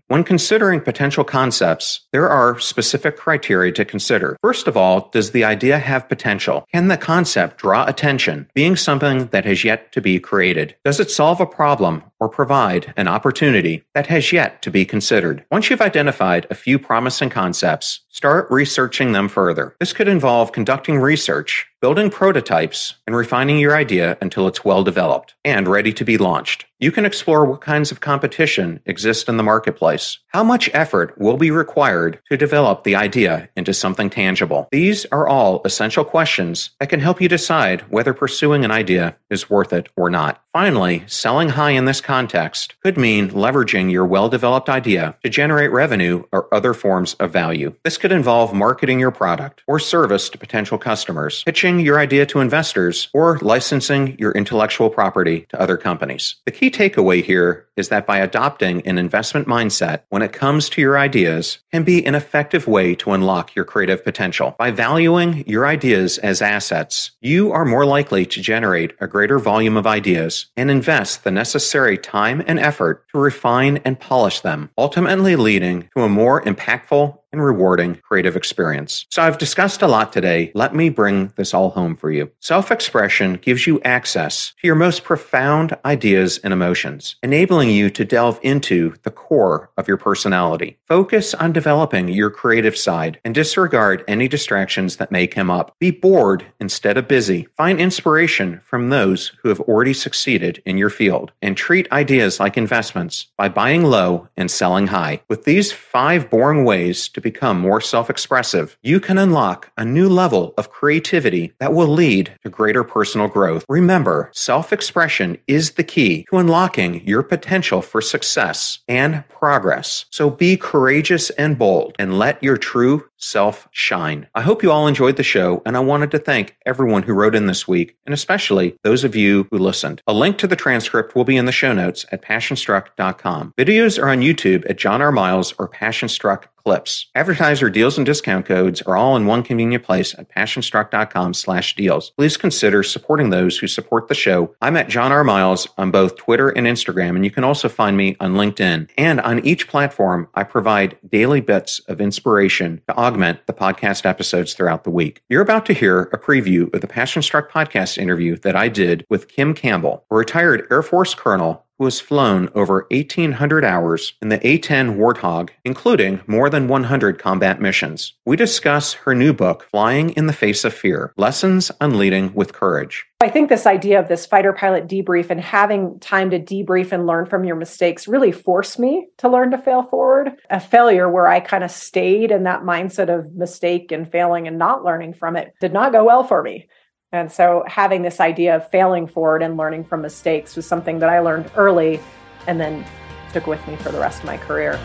When 0.08 0.24
considering 0.24 0.80
potential 0.80 1.24
concepts, 1.24 2.06
there 2.12 2.28
are 2.28 2.58
specific 2.58 3.16
criteria 3.16 3.72
to 3.72 3.84
consider. 3.84 4.36
First 4.42 4.68
of 4.68 4.76
all, 4.76 5.08
does 5.10 5.32
the 5.32 5.44
idea 5.44 5.78
have 5.78 6.08
potential? 6.08 6.64
Can 6.72 6.88
the 6.88 6.96
concept 6.96 7.58
draw 7.58 7.86
attention, 7.86 8.48
being 8.54 8.76
something 8.76 9.26
that 9.28 9.44
has 9.44 9.64
yet 9.64 9.90
to 9.92 10.00
be 10.00 10.20
created? 10.20 10.76
Does 10.84 11.00
it 11.00 11.10
solve 11.10 11.40
a 11.40 11.46
problem 11.46 12.02
or 12.20 12.28
provide 12.28 12.92
an 12.96 13.08
opportunity 13.08 13.82
that 13.94 14.06
has 14.06 14.32
yet 14.32 14.62
to 14.62 14.70
be 14.70 14.84
considered? 14.84 15.44
Once 15.50 15.70
you've 15.70 15.80
identified 15.80 16.46
a 16.50 16.54
few 16.54 16.78
promising 16.78 17.30
concepts, 17.30 18.00
start 18.08 18.46
researching 18.50 19.12
them 19.12 19.28
further. 19.28 19.76
This 19.80 19.92
could 19.92 20.08
involve 20.08 20.52
conducting 20.52 20.98
research, 20.98 21.66
building 21.80 22.10
prototypes, 22.10 22.94
and 23.06 23.14
refining 23.14 23.58
your 23.58 23.76
idea 23.76 24.18
until 24.20 24.48
it's 24.48 24.64
well 24.64 24.82
developed 24.82 25.34
and 25.44 25.68
ready 25.68 25.92
to 25.92 26.04
be 26.04 26.18
launched. 26.18 26.66
You 26.80 26.92
can 26.92 27.04
explore 27.04 27.44
what 27.44 27.60
kinds 27.60 27.90
of 27.90 28.00
competition 28.00 28.80
exist 28.86 29.28
in 29.28 29.36
the 29.36 29.42
marketplace. 29.42 30.18
How 30.28 30.44
much 30.44 30.70
effort 30.72 31.18
will 31.18 31.36
be 31.36 31.50
required 31.50 32.20
to 32.30 32.36
develop 32.36 32.84
the 32.84 32.94
idea 32.94 33.48
into 33.56 33.74
something 33.74 34.08
tangible? 34.08 34.68
These 34.70 35.04
are 35.06 35.26
all 35.26 35.60
essential 35.64 36.04
questions 36.04 36.70
that 36.78 36.88
can 36.88 37.00
help 37.00 37.20
you 37.20 37.28
decide 37.28 37.80
whether 37.90 38.14
pursuing 38.14 38.64
an 38.64 38.70
idea 38.70 39.16
is 39.28 39.50
worth 39.50 39.72
it 39.72 39.88
or 39.96 40.08
not. 40.08 40.40
Finally, 40.52 41.02
selling 41.06 41.50
high 41.50 41.72
in 41.72 41.84
this 41.84 42.00
context 42.00 42.80
could 42.80 42.96
mean 42.96 43.30
leveraging 43.30 43.90
your 43.90 44.06
well 44.06 44.28
developed 44.28 44.68
idea 44.68 45.16
to 45.24 45.28
generate 45.28 45.72
revenue 45.72 46.22
or 46.32 46.52
other 46.54 46.74
forms 46.74 47.14
of 47.14 47.32
value. 47.32 47.74
This 47.82 47.98
could 47.98 48.12
involve 48.12 48.54
marketing 48.54 49.00
your 49.00 49.10
product 49.10 49.62
or 49.66 49.80
service 49.80 50.28
to 50.30 50.38
potential 50.38 50.78
customers, 50.78 51.42
pitching 51.44 51.67
your 51.76 52.00
idea 52.00 52.24
to 52.26 52.40
investors, 52.40 53.08
or 53.12 53.38
licensing 53.42 54.16
your 54.18 54.32
intellectual 54.32 54.90
property 54.90 55.46
to 55.50 55.60
other 55.60 55.76
companies. 55.76 56.36
The 56.46 56.52
key 56.52 56.70
takeaway 56.70 57.22
here 57.22 57.66
is 57.76 57.90
that 57.90 58.06
by 58.06 58.18
adopting 58.18 58.84
an 58.86 58.98
investment 58.98 59.46
mindset 59.46 60.00
when 60.08 60.22
it 60.22 60.32
comes 60.32 60.68
to 60.68 60.80
your 60.80 60.98
ideas 60.98 61.58
can 61.70 61.84
be 61.84 62.04
an 62.04 62.14
effective 62.14 62.66
way 62.66 62.94
to 62.96 63.12
unlock 63.12 63.54
your 63.54 63.64
creative 63.64 64.02
potential. 64.02 64.56
By 64.58 64.72
valuing 64.72 65.46
your 65.46 65.66
ideas 65.66 66.18
as 66.18 66.42
assets, 66.42 67.12
you 67.20 67.52
are 67.52 67.64
more 67.64 67.86
likely 67.86 68.26
to 68.26 68.42
generate 68.42 68.94
a 69.00 69.06
greater 69.06 69.38
volume 69.38 69.76
of 69.76 69.86
ideas 69.86 70.46
and 70.56 70.70
invest 70.70 71.22
the 71.22 71.30
necessary 71.30 71.96
time 71.96 72.42
and 72.46 72.58
effort 72.58 73.04
to 73.12 73.18
refine 73.18 73.76
and 73.84 74.00
polish 74.00 74.40
them, 74.40 74.70
ultimately 74.76 75.36
leading 75.36 75.88
to 75.96 76.02
a 76.02 76.08
more 76.08 76.42
impactful 76.42 77.18
and 77.32 77.44
rewarding 77.44 77.96
creative 77.96 78.36
experience. 78.36 79.06
So 79.10 79.22
I've 79.22 79.38
discussed 79.38 79.82
a 79.82 79.86
lot 79.86 80.12
today. 80.12 80.52
Let 80.54 80.74
me 80.74 80.88
bring 80.88 81.32
this 81.36 81.54
all 81.54 81.70
home 81.70 81.96
for 81.96 82.10
you. 82.10 82.30
Self 82.40 82.70
expression 82.70 83.34
gives 83.34 83.66
you 83.66 83.80
access 83.82 84.54
to 84.60 84.66
your 84.66 84.76
most 84.76 85.04
profound 85.04 85.76
ideas 85.84 86.38
and 86.38 86.52
emotions, 86.52 87.16
enabling 87.22 87.70
you 87.70 87.90
to 87.90 88.04
delve 88.04 88.38
into 88.42 88.94
the 89.02 89.10
core 89.10 89.70
of 89.76 89.88
your 89.88 89.96
personality. 89.96 90.78
Focus 90.86 91.34
on 91.34 91.52
developing 91.52 92.08
your 92.08 92.30
creative 92.30 92.76
side 92.76 93.20
and 93.24 93.34
disregard 93.34 94.04
any 94.08 94.28
distractions 94.28 94.96
that 94.96 95.12
may 95.12 95.26
come 95.26 95.50
up. 95.50 95.74
Be 95.78 95.90
bored 95.90 96.44
instead 96.60 96.96
of 96.96 97.08
busy. 97.08 97.48
Find 97.56 97.80
inspiration 97.80 98.60
from 98.64 98.90
those 98.90 99.32
who 99.42 99.48
have 99.48 99.60
already 99.60 99.92
succeeded 99.92 100.62
in 100.64 100.78
your 100.78 100.90
field 100.90 101.32
and 101.42 101.56
treat 101.56 101.90
ideas 101.92 102.40
like 102.40 102.56
investments 102.56 103.26
by 103.36 103.48
buying 103.48 103.84
low 103.84 104.28
and 104.36 104.50
selling 104.50 104.86
high. 104.86 105.20
With 105.28 105.44
these 105.44 105.72
five 105.72 106.30
boring 106.30 106.64
ways 106.64 107.08
to 107.10 107.17
become 107.20 107.60
more 107.60 107.80
self 107.80 108.10
expressive, 108.10 108.76
you 108.82 109.00
can 109.00 109.18
unlock 109.18 109.70
a 109.76 109.84
new 109.84 110.08
level 110.08 110.54
of 110.58 110.70
creativity 110.70 111.52
that 111.58 111.72
will 111.72 111.88
lead 111.88 112.32
to 112.42 112.50
greater 112.50 112.84
personal 112.84 113.28
growth. 113.28 113.64
Remember, 113.68 114.30
self 114.32 114.72
expression 114.72 115.38
is 115.46 115.72
the 115.72 115.84
key 115.84 116.24
to 116.30 116.38
unlocking 116.38 117.06
your 117.06 117.22
potential 117.22 117.82
for 117.82 118.00
success 118.00 118.78
and 118.88 119.24
progress. 119.28 120.06
So 120.10 120.30
be 120.30 120.56
courageous 120.56 121.30
and 121.30 121.58
bold 121.58 121.94
and 121.98 122.18
let 122.18 122.42
your 122.42 122.56
true 122.56 123.08
self 123.18 123.68
shine. 123.72 124.26
I 124.34 124.40
hope 124.40 124.62
you 124.62 124.70
all 124.70 124.86
enjoyed 124.86 125.16
the 125.16 125.22
show, 125.22 125.62
and 125.66 125.76
I 125.76 125.80
wanted 125.80 126.10
to 126.12 126.18
thank 126.18 126.56
everyone 126.64 127.02
who 127.02 127.12
wrote 127.12 127.34
in 127.34 127.46
this 127.46 127.68
week, 127.68 127.96
and 128.06 128.14
especially 128.14 128.76
those 128.82 129.04
of 129.04 129.14
you 129.14 129.46
who 129.50 129.58
listened. 129.58 130.02
A 130.06 130.12
link 130.12 130.38
to 130.38 130.46
the 130.46 130.56
transcript 130.56 131.14
will 131.14 131.24
be 131.24 131.36
in 131.36 131.44
the 131.44 131.52
show 131.52 131.72
notes 131.72 132.06
at 132.12 132.22
passionstruck.com. 132.22 133.54
Videos 133.58 134.02
are 134.02 134.08
on 134.08 134.20
YouTube 134.20 134.68
at 134.70 134.78
John 134.78 135.02
R. 135.02 135.12
Miles 135.12 135.52
or 135.58 135.68
Passionstruck 135.68 136.44
clips. 136.68 137.06
Advertiser 137.14 137.70
deals 137.70 137.96
and 137.96 138.04
discount 138.04 138.44
codes 138.44 138.82
are 138.82 138.94
all 138.94 139.16
in 139.16 139.24
one 139.24 139.42
convenient 139.42 139.82
place 139.82 140.14
at 140.18 140.28
passionstruck.com 140.28 141.32
slash 141.32 141.74
deals. 141.74 142.10
Please 142.18 142.36
consider 142.36 142.82
supporting 142.82 143.30
those 143.30 143.56
who 143.56 143.66
support 143.66 144.08
the 144.08 144.14
show. 144.14 144.54
I'm 144.60 144.76
at 144.76 144.90
John 144.90 145.10
R. 145.10 145.24
Miles 145.24 145.66
on 145.78 145.90
both 145.90 146.18
Twitter 146.18 146.50
and 146.50 146.66
Instagram, 146.66 147.16
and 147.16 147.24
you 147.24 147.30
can 147.30 147.42
also 147.42 147.70
find 147.70 147.96
me 147.96 148.18
on 148.20 148.34
LinkedIn. 148.34 148.90
And 148.98 149.18
on 149.22 149.42
each 149.46 149.66
platform, 149.66 150.28
I 150.34 150.42
provide 150.42 150.98
daily 151.10 151.40
bits 151.40 151.78
of 151.88 152.02
inspiration 152.02 152.82
to 152.86 152.94
augment 152.96 153.46
the 153.46 153.54
podcast 153.54 154.04
episodes 154.04 154.52
throughout 154.52 154.84
the 154.84 154.90
week. 154.90 155.22
You're 155.30 155.40
about 155.40 155.64
to 155.66 155.72
hear 155.72 156.02
a 156.12 156.18
preview 156.18 156.74
of 156.74 156.82
the 156.82 156.86
Passion 156.86 157.22
Struck 157.22 157.50
podcast 157.50 157.96
interview 157.96 158.36
that 158.40 158.56
I 158.56 158.68
did 158.68 159.06
with 159.08 159.28
Kim 159.28 159.54
Campbell, 159.54 160.04
a 160.10 160.16
retired 160.16 160.66
Air 160.70 160.82
Force 160.82 161.14
colonel 161.14 161.64
who 161.78 161.84
has 161.84 162.00
flown 162.00 162.48
over 162.54 162.86
1,800 162.90 163.64
hours 163.64 164.14
in 164.20 164.28
the 164.28 164.46
A 164.46 164.58
10 164.58 164.96
Warthog, 164.98 165.50
including 165.64 166.20
more 166.26 166.50
than 166.50 166.68
100 166.68 167.18
combat 167.18 167.60
missions. 167.60 168.14
We 168.26 168.36
discuss 168.36 168.92
her 168.94 169.14
new 169.14 169.32
book, 169.32 169.66
Flying 169.70 170.10
in 170.10 170.26
the 170.26 170.32
Face 170.32 170.64
of 170.64 170.74
Fear 170.74 171.12
Lessons 171.16 171.70
on 171.80 171.98
Leading 171.98 172.34
with 172.34 172.52
Courage. 172.52 173.06
I 173.20 173.28
think 173.28 173.48
this 173.48 173.66
idea 173.66 173.98
of 173.98 174.06
this 174.06 174.26
fighter 174.26 174.52
pilot 174.52 174.86
debrief 174.86 175.30
and 175.30 175.40
having 175.40 175.98
time 175.98 176.30
to 176.30 176.38
debrief 176.38 176.92
and 176.92 177.06
learn 177.06 177.26
from 177.26 177.44
your 177.44 177.56
mistakes 177.56 178.06
really 178.06 178.30
forced 178.30 178.78
me 178.78 179.08
to 179.18 179.28
learn 179.28 179.50
to 179.50 179.58
fail 179.58 179.82
forward. 179.82 180.36
A 180.50 180.60
failure 180.60 181.08
where 181.08 181.26
I 181.26 181.40
kind 181.40 181.64
of 181.64 181.70
stayed 181.72 182.30
in 182.30 182.44
that 182.44 182.62
mindset 182.62 183.12
of 183.12 183.34
mistake 183.34 183.90
and 183.90 184.10
failing 184.10 184.46
and 184.46 184.56
not 184.56 184.84
learning 184.84 185.14
from 185.14 185.36
it 185.36 185.52
did 185.60 185.72
not 185.72 185.90
go 185.90 186.04
well 186.04 186.22
for 186.22 186.42
me. 186.42 186.68
And 187.12 187.32
so 187.32 187.64
having 187.66 188.02
this 188.02 188.20
idea 188.20 188.56
of 188.56 188.68
failing 188.70 189.06
forward 189.06 189.42
and 189.42 189.56
learning 189.56 189.84
from 189.84 190.02
mistakes 190.02 190.56
was 190.56 190.66
something 190.66 190.98
that 190.98 191.08
I 191.08 191.20
learned 191.20 191.50
early 191.56 192.00
and 192.46 192.60
then 192.60 192.84
took 193.32 193.46
with 193.46 193.66
me 193.66 193.76
for 193.76 193.90
the 193.90 193.98
rest 193.98 194.20
of 194.20 194.26
my 194.26 194.36
career. 194.36 194.78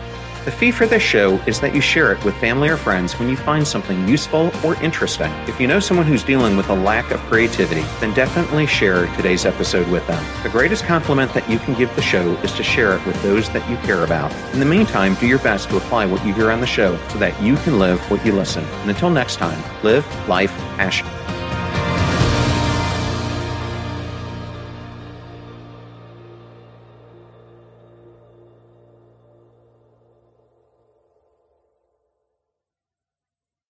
The 0.44 0.50
fee 0.50 0.72
for 0.72 0.86
this 0.86 1.02
show 1.02 1.36
is 1.46 1.60
that 1.60 1.74
you 1.74 1.80
share 1.80 2.12
it 2.12 2.22
with 2.22 2.34
family 2.36 2.68
or 2.68 2.76
friends 2.76 3.18
when 3.18 3.30
you 3.30 3.36
find 3.36 3.66
something 3.66 4.06
useful 4.06 4.50
or 4.62 4.74
interesting. 4.82 5.32
If 5.48 5.58
you 5.58 5.66
know 5.66 5.80
someone 5.80 6.04
who's 6.04 6.22
dealing 6.22 6.54
with 6.54 6.68
a 6.68 6.74
lack 6.74 7.10
of 7.12 7.20
creativity, 7.20 7.80
then 8.00 8.12
definitely 8.12 8.66
share 8.66 9.06
today's 9.16 9.46
episode 9.46 9.88
with 9.88 10.06
them. 10.06 10.22
The 10.42 10.50
greatest 10.50 10.84
compliment 10.84 11.32
that 11.32 11.48
you 11.48 11.58
can 11.58 11.72
give 11.74 11.94
the 11.96 12.02
show 12.02 12.32
is 12.42 12.52
to 12.52 12.62
share 12.62 12.94
it 12.94 13.06
with 13.06 13.22
those 13.22 13.50
that 13.52 13.68
you 13.70 13.78
care 13.78 14.04
about. 14.04 14.32
In 14.52 14.60
the 14.60 14.66
meantime, 14.66 15.14
do 15.14 15.26
your 15.26 15.38
best 15.38 15.70
to 15.70 15.78
apply 15.78 16.04
what 16.04 16.24
you 16.26 16.34
hear 16.34 16.50
on 16.50 16.60
the 16.60 16.66
show 16.66 16.98
so 17.08 17.18
that 17.18 17.40
you 17.42 17.56
can 17.56 17.78
live 17.78 17.98
what 18.10 18.24
you 18.26 18.32
listen. 18.32 18.64
And 18.64 18.90
until 18.90 19.08
next 19.08 19.36
time, 19.36 19.62
live 19.82 20.06
life 20.28 20.52
passion. 20.76 21.06